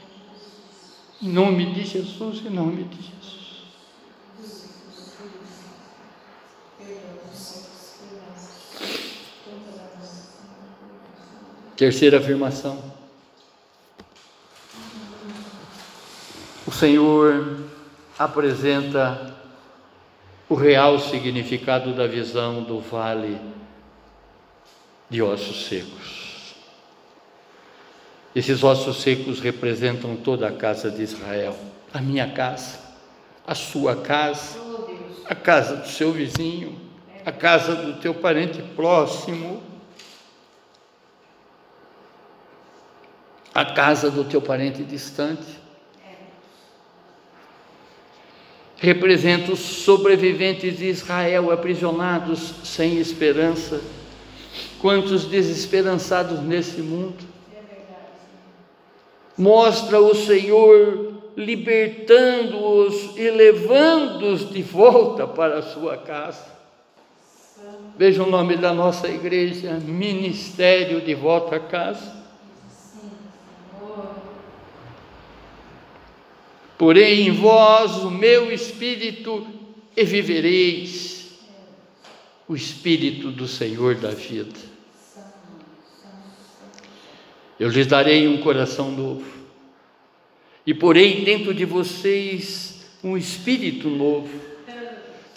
Em 1.21 1.29
nome 1.29 1.73
de 1.75 1.85
Jesus, 1.85 2.47
em 2.47 2.51
nome 2.51 2.85
de 2.85 2.97
Jesus. 2.97 3.19
Terceira 11.77 12.19
afirmação. 12.19 12.99
o 16.69 16.71
Senhor 16.71 17.61
apresenta 18.19 19.28
o 20.49 20.55
real 20.55 20.99
significado 20.99 21.95
da 21.95 22.07
visão 22.07 22.63
do 22.63 22.81
vale 22.81 23.39
de 25.11 25.21
ossos 25.23 25.67
secos. 25.67 26.55
Esses 28.35 28.63
ossos 28.63 29.01
secos 29.01 29.41
representam 29.41 30.17
toda 30.17 30.49
a 30.49 30.53
casa 30.53 30.91
de 30.91 31.03
Israel, 31.03 31.57
a 31.93 32.01
minha 32.01 32.31
casa, 32.31 32.79
a 33.47 33.55
sua 33.55 33.97
casa, 33.97 34.59
a 35.27 35.35
casa 35.35 35.77
do 35.77 35.89
seu 35.89 36.13
vizinho, 36.13 36.81
a 37.25 37.33
casa 37.33 37.75
do 37.75 38.01
teu 38.01 38.15
parente 38.15 38.63
próximo, 38.63 39.63
a 43.55 43.65
casa 43.65 44.11
do 44.11 44.25
teu 44.25 44.41
parente 44.41 44.85
distante. 44.85 45.59
Representa 48.79 49.53
os 49.53 49.59
sobreviventes 49.59 50.79
de 50.79 50.87
Israel 50.87 51.51
aprisionados 51.51 52.55
sem 52.65 52.99
esperança. 52.99 53.81
Quantos 54.81 55.25
desesperançados 55.25 56.41
nesse 56.41 56.81
mundo. 56.81 57.27
Mostra 59.37 60.01
o 60.01 60.15
Senhor 60.15 61.15
libertando-os 61.37 63.17
e 63.17 63.31
levando-os 63.31 64.51
de 64.51 64.63
volta 64.63 65.27
para 65.27 65.59
a 65.59 65.63
sua 65.63 65.97
casa. 65.97 66.59
Veja 67.97 68.23
o 68.23 68.31
nome 68.31 68.57
da 68.57 68.73
nossa 68.73 69.09
igreja: 69.09 69.75
Ministério 69.75 71.01
de 71.01 71.15
Volta 71.15 71.57
à 71.57 71.61
Casa. 71.61 72.18
Porém 76.79 77.27
em 77.27 77.33
vós 77.33 77.97
o 78.05 78.11
meu 78.11 78.53
espírito 78.53 79.47
e 79.97 80.05
vivereis, 80.05 81.39
o 82.49 82.55
espírito 82.55 83.31
do 83.31 83.49
Senhor 83.49 83.97
da 83.97 84.11
vida. 84.11 84.59
Eu 87.59 87.69
lhes 87.69 87.89
darei 87.89 88.29
um 88.29 88.39
coração 88.39 88.93
novo, 88.93 89.27
e 90.65 90.73
porei 90.73 91.25
dentro 91.25 91.53
de 91.53 91.65
vocês 91.65 92.87
um 93.03 93.17
espírito 93.17 93.89
novo 93.91 94.49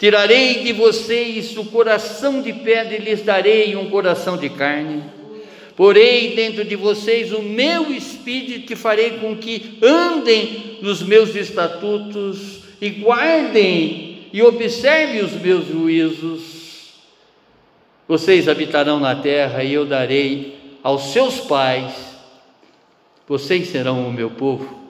Tirarei 0.02 0.64
de 0.64 0.72
vocês 0.72 1.56
o 1.56 1.64
coração 1.66 2.42
de 2.42 2.52
pedra 2.52 2.96
e 2.96 2.98
lhes 2.98 3.22
darei 3.22 3.76
um 3.76 3.88
coração 3.88 4.36
de 4.36 4.50
carne. 4.50 5.04
Porei 5.76 6.34
dentro 6.34 6.64
de 6.64 6.76
vocês 6.76 7.32
o 7.32 7.42
meu 7.42 7.92
espírito 7.92 8.72
e 8.72 8.76
farei 8.76 9.18
com 9.18 9.36
que 9.36 9.78
andem 9.82 10.78
nos 10.82 11.02
meus 11.02 11.34
estatutos 11.34 12.62
e 12.80 12.90
guardem 12.90 14.26
e 14.32 14.42
observem 14.42 15.22
os 15.22 15.32
meus 15.32 15.68
juízos. 15.68 16.92
Vocês 18.06 18.48
habitarão 18.48 18.98
na 19.00 19.14
terra 19.14 19.62
e 19.62 19.72
eu 19.72 19.86
darei 19.86 20.58
aos 20.82 21.12
seus 21.12 21.38
pais, 21.40 21.92
vocês 23.26 23.68
serão 23.68 24.06
o 24.06 24.12
meu 24.12 24.30
povo 24.30 24.82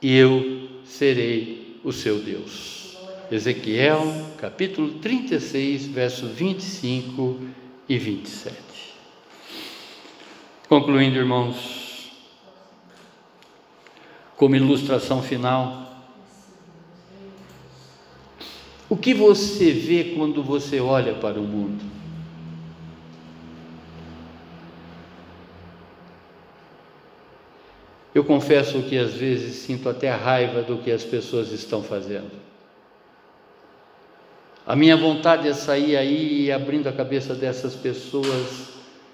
e 0.00 0.16
eu 0.16 0.68
serei 0.84 1.76
o 1.84 1.92
seu 1.92 2.18
Deus. 2.18 2.96
Ezequiel 3.30 4.02
capítulo 4.38 4.94
36, 4.94 5.86
versos 5.86 6.30
25 6.30 7.38
e 7.88 7.98
27. 7.98 8.69
Concluindo, 10.70 11.18
irmãos, 11.18 12.12
como 14.36 14.54
ilustração 14.54 15.20
final, 15.20 15.90
o 18.88 18.96
que 18.96 19.12
você 19.12 19.72
vê 19.72 20.14
quando 20.16 20.44
você 20.44 20.78
olha 20.78 21.14
para 21.14 21.40
o 21.40 21.42
mundo? 21.42 21.84
Eu 28.14 28.22
confesso 28.22 28.80
que 28.82 28.96
às 28.96 29.14
vezes 29.14 29.56
sinto 29.56 29.88
até 29.88 30.08
raiva 30.10 30.62
do 30.62 30.78
que 30.78 30.92
as 30.92 31.02
pessoas 31.02 31.50
estão 31.50 31.82
fazendo. 31.82 32.30
A 34.64 34.76
minha 34.76 34.96
vontade 34.96 35.48
é 35.48 35.52
sair 35.52 35.96
aí 35.96 36.52
abrindo 36.52 36.88
a 36.88 36.92
cabeça 36.92 37.34
dessas 37.34 37.74
pessoas 37.74 38.68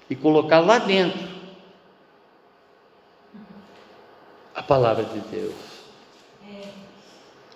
e 0.07 0.15
colocar 0.15 0.59
lá 0.59 0.77
dentro 0.77 1.35
a 4.56 4.56
palavra 4.67 5.05
de 5.05 5.19
Deus, 5.19 5.55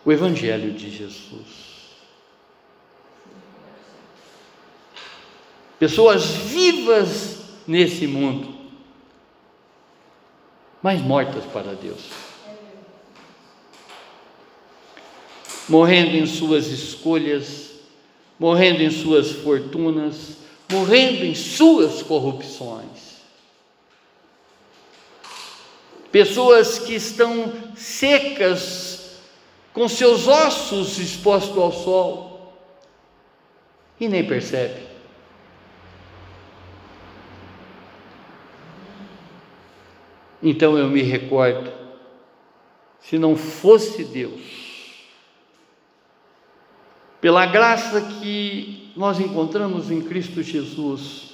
o 0.04 0.12
Evangelho 0.12 0.74
de 0.74 0.90
Jesus. 0.90 1.72
Pessoas 5.78 6.26
vivas 6.26 7.40
nesse 7.68 8.08
mundo, 8.08 8.56
mas 10.82 11.02
mortas 11.02 11.44
para 11.46 11.74
Deus. 11.74 12.10
Morrendo 15.68 16.18
em 16.18 16.26
suas 16.26 16.68
escolhas, 16.68 17.72
morrendo 18.40 18.82
em 18.82 18.90
suas 18.90 19.32
fortunas, 19.32 20.38
morrendo 20.70 21.26
em 21.26 21.36
suas 21.36 22.02
corrupções 22.02 23.11
pessoas 26.12 26.78
que 26.78 26.94
estão 26.94 27.54
secas, 27.76 29.20
com 29.74 29.88
seus 29.88 30.28
ossos 30.28 31.00
expostos 31.00 31.58
ao 31.58 31.72
sol, 31.72 32.54
e 34.00 34.08
nem 34.08 34.26
percebe. 34.26 34.92
Então 40.44 40.78
eu 40.78 40.90
me 40.90 41.04
recordo, 41.04 41.72
se 43.00 43.18
não 43.18 43.36
fosse 43.36 44.04
Deus, 44.04 44.42
pela 47.22 47.46
graça 47.46 48.02
que 48.02 48.92
nós 48.96 49.20
encontramos 49.20 49.92
em 49.92 50.02
Cristo 50.02 50.42
Jesus, 50.42 51.34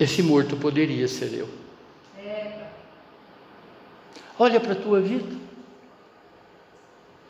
esse 0.00 0.22
morto 0.22 0.56
poderia 0.56 1.06
ser 1.06 1.34
eu. 1.34 1.65
Olha 4.38 4.60
para 4.60 4.72
a 4.72 4.76
tua 4.76 5.00
vida. 5.00 5.36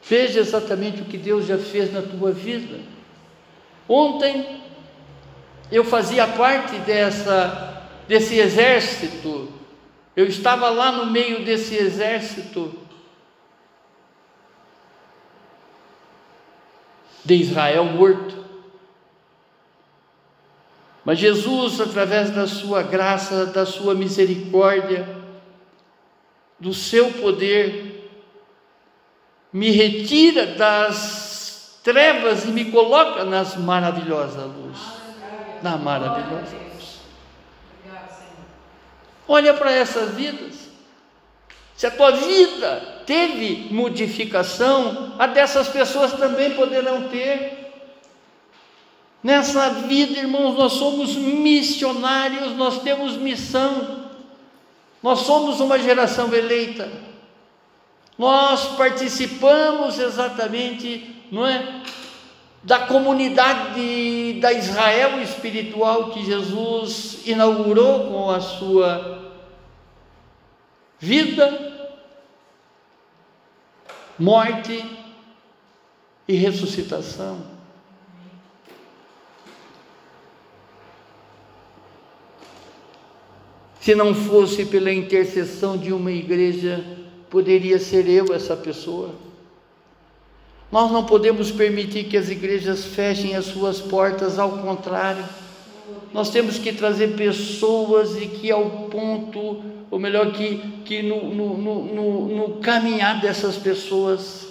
Veja 0.03 0.41
exatamente 0.41 1.03
o 1.03 1.05
que 1.05 1.19
Deus 1.19 1.47
já 1.47 1.59
fez 1.59 1.93
na 1.93 2.03
tua 2.03 2.31
vida. 2.33 2.79
Ontem 3.89 4.63
eu 5.71 5.85
fazia 5.85 6.27
parte 6.27 6.79
dessa 6.79 7.77
desse 8.07 8.39
exército. 8.39 9.53
Eu 10.15 10.27
estava 10.27 10.71
lá 10.71 10.93
no 10.93 11.07
meio 11.07 11.45
desse 11.45 11.75
exército 11.75 12.73
de 17.25 17.35
Israel 17.35 17.85
morto. 17.85 18.47
Mas 21.05 21.19
Jesus, 21.19 21.81
através 21.81 22.31
da 22.31 22.47
sua 22.47 22.83
graça, 22.83 23.47
da 23.47 23.67
sua 23.67 23.95
misericórdia, 23.95 25.07
do 26.59 26.73
seu 26.73 27.13
poder, 27.13 28.11
me 29.53 29.71
retira 29.71 30.47
das 30.47 31.81
trevas 31.83 32.45
e 32.45 32.49
me 32.49 32.67
coloca 32.67 33.25
nas 33.25 33.57
maravilhosas 33.57 34.45
luz. 34.45 34.79
Na 35.63 35.77
maravilhosa 35.77 36.57
luz. 36.57 36.67
Olha 39.29 39.55
para 39.55 39.73
essas 39.73 40.15
vidas. 40.15 40.67
Se 41.77 41.87
a 41.87 41.91
tua 41.91 42.13
vida 42.13 43.03
teve 43.07 43.73
modificação, 43.73 45.15
a 45.19 45.27
dessas 45.27 45.69
pessoas 45.69 46.13
também 46.15 46.55
poderão 46.55 47.09
ter. 47.09 47.67
Nessa 49.23 49.71
vida, 49.71 50.19
irmãos, 50.19 50.57
nós 50.57 50.73
somos 50.73 51.17
missionários, 51.17 52.57
nós 52.57 52.81
temos 52.83 53.17
missão. 53.17 53.96
Nós 55.03 55.21
somos 55.21 55.61
uma 55.61 55.79
geração 55.79 56.33
eleita. 56.35 56.91
Nós 58.19 58.77
participamos 58.77 59.99
exatamente, 59.99 61.15
não 61.31 61.47
é, 61.47 61.83
da 62.63 62.81
comunidade 62.87 64.41
da 64.41 64.53
Israel 64.53 65.23
espiritual 65.23 66.11
que 66.11 66.25
Jesus 66.25 67.27
inaugurou 67.27 68.11
com 68.11 68.31
a 68.31 68.41
sua 68.41 69.33
vida, 70.99 71.93
morte 74.19 74.85
e 76.27 76.35
ressuscitação. 76.35 77.56
Se 83.87 83.95
não 83.95 84.13
fosse 84.13 84.65
pela 84.65 84.93
intercessão 84.93 85.79
de 85.79 85.93
uma 85.93 86.11
igreja, 86.11 86.85
poderia 87.31 87.79
ser 87.79 88.09
eu 88.09 88.35
essa 88.35 88.57
pessoa. 88.57 89.15
Nós 90.73 90.91
não 90.91 91.05
podemos 91.05 91.53
permitir 91.53 92.09
que 92.09 92.17
as 92.17 92.29
igrejas 92.29 92.85
fechem 92.85 93.37
as 93.37 93.45
suas 93.45 93.81
portas, 93.81 94.41
ao 94.41 94.59
contrário, 94.59 95.25
nós 96.13 96.31
temos 96.31 96.59
que 96.59 96.73
trazer 96.73 97.15
pessoas 97.15 98.21
e 98.21 98.27
que 98.27 98.51
ao 98.51 98.89
ponto, 98.91 99.63
ou 99.89 100.01
melhor, 100.01 100.33
que, 100.33 100.57
que 100.85 101.01
no, 101.01 101.33
no, 101.33 101.57
no, 101.57 102.27
no 102.27 102.49
caminhar 102.57 103.21
dessas 103.21 103.55
pessoas, 103.55 104.49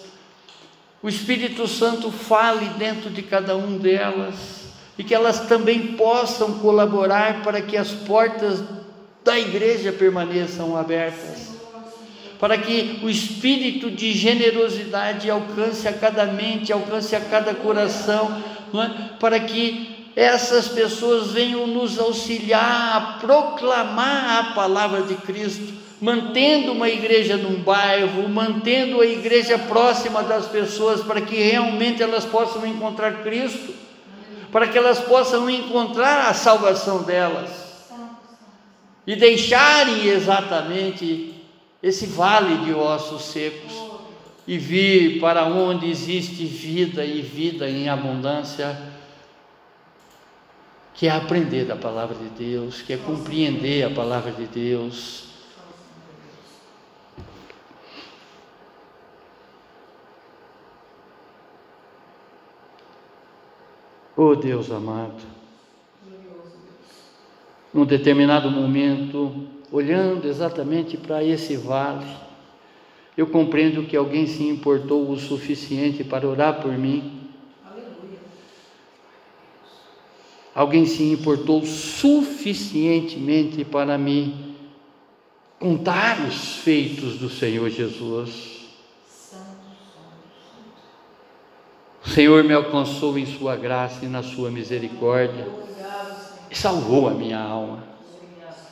o 1.03 1.09
Espírito 1.09 1.67
Santo 1.67 2.09
fale 2.09 2.69
dentro 2.79 3.09
de 3.09 3.21
cada 3.21 3.57
um 3.57 3.77
delas 3.77 4.63
e 4.97 5.03
que 5.03 5.13
elas 5.13 5.41
também 5.41 5.87
possam 5.97 6.53
colaborar 6.59 7.43
para 7.43 7.61
que 7.61 7.75
as 7.75 7.91
portas 7.91 8.63
da 9.25 9.39
igreja 9.39 9.91
permaneçam 9.91 10.77
abertas, 10.77 11.55
para 12.39 12.55
que 12.59 12.99
o 13.01 13.09
espírito 13.09 13.89
de 13.89 14.13
generosidade 14.13 15.31
alcance 15.31 15.87
a 15.87 15.93
cada 15.93 16.27
mente, 16.27 16.71
alcance 16.71 17.15
a 17.15 17.19
cada 17.19 17.55
coração, 17.55 18.43
é? 18.75 19.17
para 19.19 19.39
que 19.39 20.11
essas 20.15 20.67
pessoas 20.67 21.31
venham 21.31 21.65
nos 21.65 21.97
auxiliar 21.97 22.95
a 22.95 23.01
proclamar 23.19 24.39
a 24.39 24.53
palavra 24.53 25.01
de 25.01 25.15
Cristo, 25.15 25.73
mantendo 25.99 26.73
uma 26.73 26.87
igreja 26.87 27.35
num 27.35 27.63
bairro, 27.63 28.29
mantendo 28.29 29.01
a 29.01 29.07
igreja 29.07 29.57
próxima 29.57 30.21
das 30.21 30.45
pessoas, 30.45 31.01
para 31.01 31.21
que 31.21 31.35
realmente 31.35 32.03
elas 32.03 32.25
possam 32.25 32.63
encontrar 32.63 33.23
Cristo, 33.23 33.73
para 34.51 34.67
que 34.67 34.77
elas 34.77 34.99
possam 34.99 35.49
encontrar 35.49 36.29
a 36.29 36.33
salvação 36.35 37.01
delas 37.01 37.64
e 39.05 39.15
deixarem 39.15 40.07
exatamente 40.07 41.33
esse 41.81 42.07
vale 42.07 42.65
de 42.65 42.73
ossos 42.73 43.25
secos 43.25 43.73
e 44.47 44.57
vir 44.57 45.19
para 45.19 45.45
onde 45.45 45.89
existe 45.89 46.45
vida 46.45 47.05
e 47.05 47.21
vida 47.21 47.69
em 47.69 47.89
abundância, 47.89 48.77
que 50.93 51.07
é 51.07 51.11
aprender 51.11 51.65
da 51.65 51.75
palavra 51.75 52.15
de 52.15 52.29
Deus, 52.29 52.81
que 52.81 52.93
é 52.93 52.97
compreender 52.97 53.83
a 53.83 53.89
palavra 53.89 54.31
de 54.31 54.45
Deus. 54.45 55.25
Oh 64.17 64.35
Deus 64.35 64.71
amado, 64.71 65.34
num 67.75 67.85
determinado 67.85 68.49
momento, 68.49 69.47
olhando 69.69 70.29
exatamente 70.29 70.95
para 70.95 71.21
esse 71.21 71.57
vale, 71.57 72.05
eu 73.17 73.27
compreendo 73.27 73.83
que 73.83 73.97
alguém 73.97 74.25
se 74.27 74.47
importou 74.47 75.11
o 75.11 75.19
suficiente 75.19 76.01
para 76.01 76.25
orar 76.25 76.61
por 76.61 76.71
mim. 76.71 77.11
Alguém 80.53 80.85
se 80.85 81.03
importou 81.03 81.65
suficientemente 81.65 83.65
para 83.65 83.97
me 83.97 84.55
contar 85.59 86.25
os 86.25 86.55
feitos 86.55 87.17
do 87.17 87.29
Senhor 87.29 87.69
Jesus. 87.69 88.69
O 92.05 92.09
Senhor 92.09 92.41
me 92.45 92.53
alcançou 92.53 93.19
em 93.19 93.25
Sua 93.25 93.57
graça 93.57 94.05
e 94.05 94.07
na 94.07 94.23
Sua 94.23 94.49
misericórdia 94.49 95.65
salvou 96.57 97.07
a 97.07 97.11
minha 97.11 97.39
alma, 97.39 97.83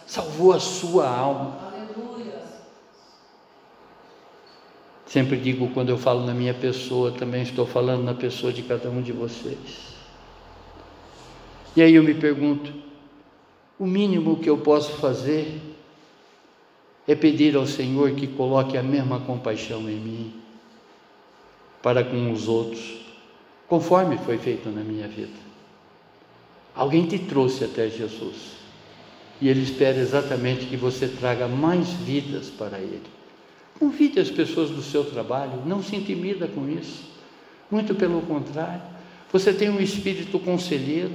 salvou 0.08 0.54
a 0.54 0.60
sua 0.60 1.08
alma. 1.08 1.74
Sempre 5.06 5.38
digo 5.38 5.70
quando 5.70 5.90
eu 5.90 5.98
falo 5.98 6.26
na 6.26 6.34
minha 6.34 6.54
pessoa, 6.54 7.12
também 7.12 7.44
estou 7.44 7.68
falando 7.68 8.04
na 8.04 8.16
pessoa 8.16 8.52
de 8.52 8.64
cada 8.64 8.90
um 8.90 9.02
de 9.02 9.12
vocês. 9.12 9.94
E 11.76 11.82
aí 11.82 11.94
eu 11.94 12.04
me 12.04 12.14
pergunto: 12.14 12.74
o 13.78 13.86
mínimo 13.86 14.40
que 14.40 14.50
eu 14.50 14.58
posso 14.58 14.94
fazer 14.94 15.62
é 17.08 17.14
pedir 17.14 17.56
ao 17.56 17.68
Senhor 17.68 18.12
que 18.12 18.28
coloque 18.28 18.78
a 18.78 18.84
mesma 18.84 19.20
compaixão 19.20 19.82
em 19.90 20.00
mim 20.00 20.34
para 21.82 22.04
com 22.04 22.32
os 22.32 22.48
outros, 22.48 23.06
conforme 23.68 24.18
foi 24.18 24.38
feito 24.38 24.70
na 24.70 24.82
minha 24.82 25.08
vida. 25.08 25.53
Alguém 26.76 27.06
te 27.06 27.20
trouxe 27.20 27.64
até 27.64 27.90
Jesus 27.90 28.54
e 29.40 29.50
Ele 29.50 29.62
espera 29.62 29.98
exatamente 29.98 30.66
que 30.66 30.78
você 30.78 31.08
traga 31.08 31.48
mais 31.48 31.90
vidas 31.90 32.50
para 32.50 32.80
Ele. 32.80 33.02
Convide 33.80 34.20
as 34.20 34.30
pessoas 34.30 34.70
do 34.70 34.82
seu 34.82 35.04
trabalho, 35.04 35.64
não 35.66 35.84
se 35.84 35.96
intimida 35.96 36.48
com 36.48 36.70
isso. 36.70 37.12
Muito 37.70 37.96
pelo 37.96 38.22
contrário, 38.22 38.82
você 39.32 39.52
tem 39.52 39.70
um 39.70 39.82
espírito 39.82 40.40
conselheiro. 40.40 41.12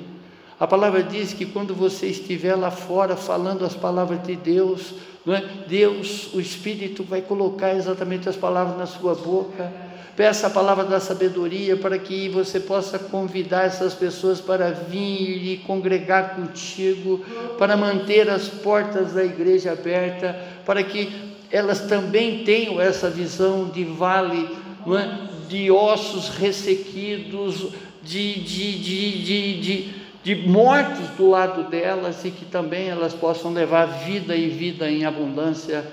A 0.59 0.67
palavra 0.67 1.03
diz 1.03 1.33
que 1.33 1.47
quando 1.47 1.75
você 1.75 2.09
estiver 2.09 2.57
lá 2.57 2.71
fora 2.71 3.17
falando 3.17 3.65
as 3.65 3.75
palavras 3.75 4.23
de 4.25 4.35
Deus, 4.35 4.95
é? 5.33 5.41
Deus, 5.69 6.33
o 6.33 6.41
Espírito 6.41 7.03
vai 7.03 7.21
colocar 7.21 7.75
exatamente 7.75 8.29
as 8.29 8.37
palavras 8.37 8.79
na 8.79 8.87
sua 8.87 9.15
boca. 9.15 9.71
Peça 10.19 10.49
a 10.49 10.51
palavra 10.51 10.83
da 10.83 10.99
sabedoria 10.99 11.77
para 11.77 11.97
que 11.97 12.29
você 12.29 12.59
possa 12.59 12.99
convidar 12.99 13.67
essas 13.67 13.95
pessoas 13.95 14.41
para 14.41 14.73
vir 14.73 15.53
e 15.53 15.59
congregar 15.59 16.35
contigo, 16.35 17.25
para 17.57 17.77
manter 17.77 18.29
as 18.29 18.49
portas 18.49 19.13
da 19.13 19.25
igreja 19.25 19.71
aberta, 19.71 20.37
para 20.67 20.83
que 20.83 21.13
elas 21.53 21.83
também 21.83 22.43
tenham 22.43 22.81
essa 22.81 23.09
visão 23.09 23.69
de 23.69 23.85
vale, 23.85 24.59
é? 24.89 25.29
de 25.49 25.71
ossos 25.71 26.31
ressequidos, 26.31 27.69
de, 28.03 28.41
de, 28.41 28.73
de, 28.77 29.23
de, 29.23 29.61
de, 29.61 29.95
de 30.25 30.49
mortos 30.49 31.11
do 31.17 31.31
lado 31.31 31.71
delas 31.71 32.25
e 32.25 32.33
que 32.33 32.45
também 32.45 32.89
elas 32.89 33.15
possam 33.15 33.53
levar 33.53 33.87
vida 33.87 34.35
e 34.35 34.49
vida 34.49 34.91
em 34.91 35.05
abundância 35.05 35.85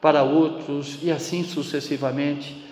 para 0.00 0.24
outros 0.24 0.98
e 1.00 1.12
assim 1.12 1.44
sucessivamente. 1.44 2.71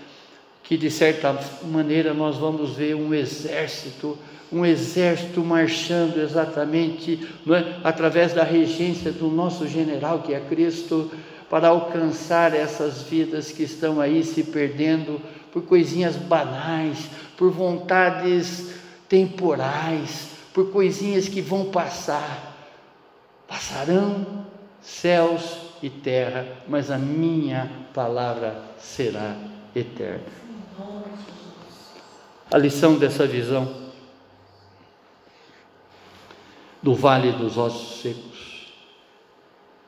Que 0.70 0.76
de 0.76 0.88
certa 0.88 1.36
maneira 1.64 2.14
nós 2.14 2.36
vamos 2.36 2.76
ver 2.76 2.94
um 2.94 3.12
exército, 3.12 4.16
um 4.52 4.64
exército 4.64 5.40
marchando 5.40 6.20
exatamente 6.20 7.26
é? 7.48 7.80
através 7.82 8.32
da 8.32 8.44
regência 8.44 9.10
do 9.10 9.26
nosso 9.26 9.66
general 9.66 10.22
que 10.22 10.32
é 10.32 10.38
Cristo 10.38 11.10
para 11.50 11.66
alcançar 11.66 12.54
essas 12.54 13.02
vidas 13.02 13.50
que 13.50 13.64
estão 13.64 14.00
aí 14.00 14.22
se 14.22 14.44
perdendo 14.44 15.20
por 15.52 15.62
coisinhas 15.62 16.14
banais, 16.14 17.10
por 17.36 17.50
vontades 17.50 18.70
temporais, 19.08 20.28
por 20.54 20.70
coisinhas 20.70 21.26
que 21.26 21.40
vão 21.40 21.64
passar. 21.64 22.56
Passarão 23.48 24.46
céus 24.80 25.56
e 25.82 25.90
terra, 25.90 26.46
mas 26.68 26.92
a 26.92 26.96
minha 26.96 27.68
palavra 27.92 28.62
será 28.78 29.36
eterna. 29.74 30.49
A 32.52 32.58
lição 32.58 32.98
dessa 32.98 33.26
visão 33.26 33.90
do 36.82 36.94
vale 36.94 37.32
dos 37.32 37.56
ossos 37.56 38.00
secos. 38.00 38.72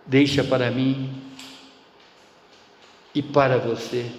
Deixa 0.06 0.44
para 0.44 0.70
mim 0.70 1.10
e 3.14 3.22
para 3.22 3.58
você 3.58 4.10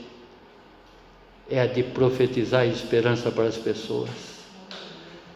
é 1.49 1.61
a 1.61 1.67
de 1.67 1.83
profetizar 1.83 2.67
esperança 2.67 3.31
para 3.31 3.45
as 3.45 3.57
pessoas, 3.57 4.09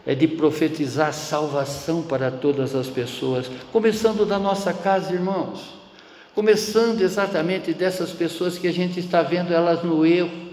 é 0.06 0.14
de 0.14 0.26
profetizar 0.26 1.12
salvação 1.12 2.02
para 2.02 2.30
todas 2.30 2.74
as 2.74 2.88
pessoas, 2.88 3.50
começando 3.72 4.24
da 4.24 4.38
nossa 4.38 4.72
casa, 4.72 5.12
irmãos, 5.12 5.74
começando 6.34 7.02
exatamente 7.02 7.72
dessas 7.74 8.10
pessoas 8.10 8.58
que 8.58 8.66
a 8.66 8.72
gente 8.72 8.98
está 8.98 9.22
vendo 9.22 9.52
elas 9.52 9.82
no 9.82 10.04
erro, 10.04 10.48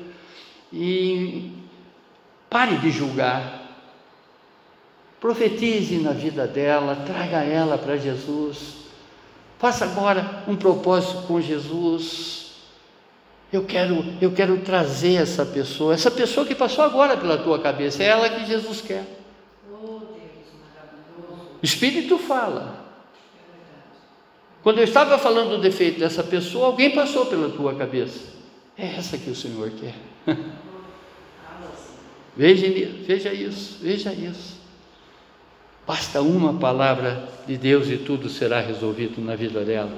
e 0.73 1.51
pare 2.55 2.77
de 2.77 2.89
julgar, 2.89 3.69
profetize 5.19 5.97
na 5.97 6.11
vida 6.11 6.47
dela, 6.47 7.03
traga 7.05 7.43
ela 7.43 7.77
para 7.77 7.97
Jesus, 7.97 8.77
faça 9.59 9.83
agora 9.83 10.41
um 10.47 10.55
propósito 10.55 11.23
com 11.23 11.41
Jesus, 11.41 12.53
eu 13.51 13.65
quero, 13.65 14.05
eu 14.21 14.31
quero 14.31 14.57
trazer 14.59 15.15
essa 15.15 15.45
pessoa, 15.45 15.93
essa 15.93 16.09
pessoa 16.09 16.45
que 16.45 16.55
passou 16.55 16.85
agora 16.85 17.17
pela 17.17 17.37
tua 17.37 17.59
cabeça, 17.59 18.01
é 18.01 18.05
ela 18.05 18.29
que 18.29 18.45
Jesus 18.45 18.79
quer. 18.79 19.03
Espírito 21.61 22.17
fala. 22.17 22.85
Quando 24.63 24.77
eu 24.77 24.85
estava 24.85 25.17
falando 25.17 25.57
do 25.57 25.61
defeito 25.61 25.99
dessa 25.99 26.23
pessoa, 26.23 26.67
alguém 26.67 26.95
passou 26.95 27.25
pela 27.25 27.49
tua 27.49 27.75
cabeça. 27.75 28.33
É 28.77 28.95
essa 28.95 29.17
que 29.17 29.29
o 29.29 29.35
Senhor 29.35 29.71
quer. 29.71 29.95
veja, 32.35 32.67
veja 33.05 33.33
isso, 33.33 33.79
veja 33.81 34.13
isso. 34.13 34.55
Basta 35.85 36.21
uma 36.21 36.53
palavra 36.53 37.29
de 37.45 37.57
Deus 37.57 37.87
e 37.89 37.97
tudo 37.97 38.27
será 38.27 38.59
resolvido 38.59 39.21
na 39.21 39.35
vida 39.35 39.63
dela. 39.63 39.91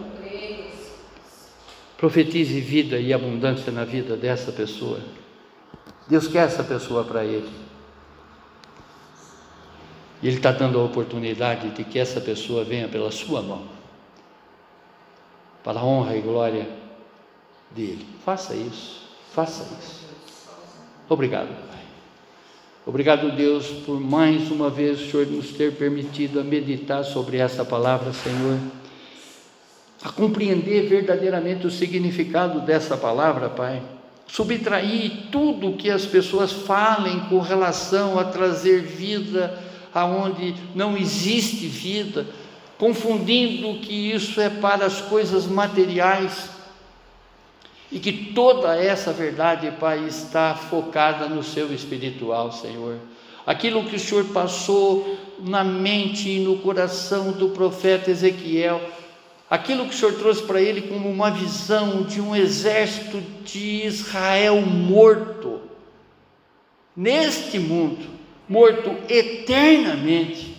Profetize 1.98 2.60
vida 2.60 3.00
e 3.00 3.12
abundância 3.12 3.72
na 3.72 3.84
vida 3.84 4.16
dessa 4.16 4.52
pessoa. 4.52 5.00
Deus 6.08 6.28
quer 6.28 6.46
essa 6.46 6.64
pessoa 6.64 7.04
para 7.04 7.26
Ele. 7.26 7.50
E 10.22 10.28
Ele 10.28 10.38
está 10.38 10.52
dando 10.52 10.80
a 10.80 10.84
oportunidade 10.84 11.70
de 11.72 11.84
que 11.84 11.98
essa 11.98 12.20
pessoa 12.22 12.64
venha 12.64 12.88
pela 12.88 13.12
sua 13.12 13.42
mão, 13.42 13.68
para 15.64 15.80
a 15.80 15.84
honra 15.84 16.16
e 16.16 16.22
glória 16.22 16.68
dele. 17.72 18.06
Faça 18.26 18.56
isso, 18.56 19.02
faça 19.32 19.64
isso. 19.80 20.06
Obrigado, 21.10 21.48
Pai. 21.48 21.87
Obrigado, 22.88 23.36
Deus, 23.36 23.68
por 23.86 24.00
mais 24.00 24.50
uma 24.50 24.70
vez 24.70 25.00
o 25.00 25.12
Senhor 25.12 25.28
nos 25.28 25.50
ter 25.52 25.74
permitido 25.74 26.40
a 26.40 26.44
meditar 26.44 27.04
sobre 27.04 27.38
essa 27.38 27.64
palavra, 27.64 28.12
Senhor 28.14 28.58
a 30.02 30.10
compreender 30.10 30.88
verdadeiramente 30.88 31.66
o 31.66 31.72
significado 31.72 32.62
dessa 32.62 32.96
palavra, 32.96 33.50
Pai. 33.50 33.82
Subtrair 34.28 35.30
tudo 35.32 35.74
que 35.74 35.90
as 35.90 36.06
pessoas 36.06 36.52
falem 36.52 37.20
com 37.22 37.40
relação 37.40 38.20
a 38.20 38.26
trazer 38.26 38.82
vida 38.82 39.58
aonde 39.94 40.54
não 40.76 40.98
existe 40.98 41.66
vida, 41.66 42.26
confundindo 42.78 43.80
que 43.80 44.12
isso 44.12 44.40
é 44.40 44.50
para 44.50 44.86
as 44.86 45.02
coisas 45.02 45.48
materiais 45.48 46.50
e 47.92 48.00
que 48.00 48.34
toda 48.34 48.76
essa 48.76 49.14
verdade, 49.14 49.72
Pai, 49.80 50.06
está 50.08 50.54
focada 50.56 51.28
no 51.28 51.42
seu 51.42 51.74
espiritual, 51.74 52.52
Senhor. 52.52 52.98
Aquilo 53.46 53.86
que 53.86 53.96
o 53.96 54.00
Senhor 54.00 54.26
passou 54.26 55.18
na 55.40 55.64
mente 55.64 56.30
e 56.30 56.40
no 56.40 56.58
coração 56.58 57.32
do 57.32 57.50
profeta 57.50 58.12
Ezequiel, 58.12 58.82
aquilo 59.50 59.86
que 59.86 59.96
o 59.96 59.98
Senhor 59.98 60.16
trouxe 60.16 60.44
para 60.44 60.62
ele 60.62 60.82
como 60.82 61.10
uma 61.10 61.32
visão 61.32 62.04
de 62.04 62.20
um 62.20 62.36
exército 62.36 63.22
de 63.46 63.86
Israel 63.86 64.62
morto, 64.62 65.62
neste 66.94 67.58
mundo, 67.58 68.06
morto 68.50 68.92
eternamente, 69.08 70.58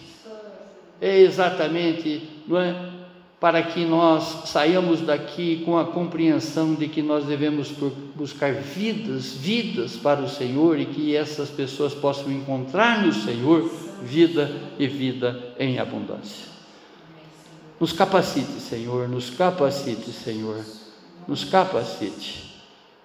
é 1.01 1.19
exatamente 1.21 2.39
não 2.49 2.59
é, 2.59 2.88
para 3.41 3.63
que 3.63 3.85
nós 3.85 4.49
saiamos 4.49 5.01
daqui 5.01 5.63
com 5.65 5.79
a 5.79 5.85
compreensão 5.85 6.75
de 6.75 6.89
que 6.89 7.03
nós 7.03 7.25
devemos 7.25 7.71
buscar 8.17 8.53
vidas, 8.53 9.33
vidas 9.35 9.97
para 9.97 10.21
o 10.21 10.29
Senhor 10.29 10.79
e 10.79 10.87
que 10.87 11.15
essas 11.15 11.49
pessoas 11.49 11.95
possam 11.95 12.33
encontrar 12.33 13.05
no 13.05 13.13
Senhor 13.13 13.71
vida 14.03 14.51
e 14.79 14.89
vida 14.89 15.55
em 15.59 15.79
abundância. 15.79 16.47
Nos 17.79 17.93
capacite, 17.93 18.61
Senhor, 18.61 19.09
nos 19.09 19.31
capacite, 19.31 20.11
Senhor, 20.11 20.65
nos 21.29 21.45
capacite 21.45 22.49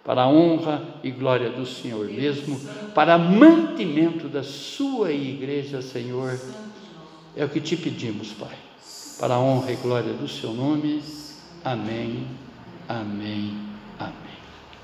para 0.03 0.23
a 0.23 0.27
honra 0.27 0.83
e 1.03 1.11
glória 1.11 1.49
do 1.49 1.65
Senhor 1.65 2.07
mesmo, 2.07 2.59
para 2.93 3.17
mantimento 3.17 4.27
da 4.27 4.43
Sua 4.43 5.11
igreja, 5.11 5.81
Senhor. 5.81 6.39
É 7.35 7.45
o 7.45 7.49
que 7.49 7.61
te 7.61 7.77
pedimos, 7.77 8.29
Pai, 8.33 8.55
para 9.19 9.35
a 9.35 9.39
honra 9.39 9.71
e 9.71 9.75
glória 9.75 10.13
do 10.13 10.27
Seu 10.27 10.53
nome. 10.53 11.03
Amém, 11.63 12.27
amém, 12.87 13.57
amém. 13.99 14.13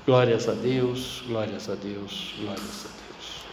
Glórias 0.06 0.48
a 0.48 0.52
Deus, 0.52 1.22
glórias 1.26 1.68
a 1.68 1.74
Deus, 1.74 2.34
glórias 2.38 2.86
a 2.86 2.88
Deus. 2.88 2.99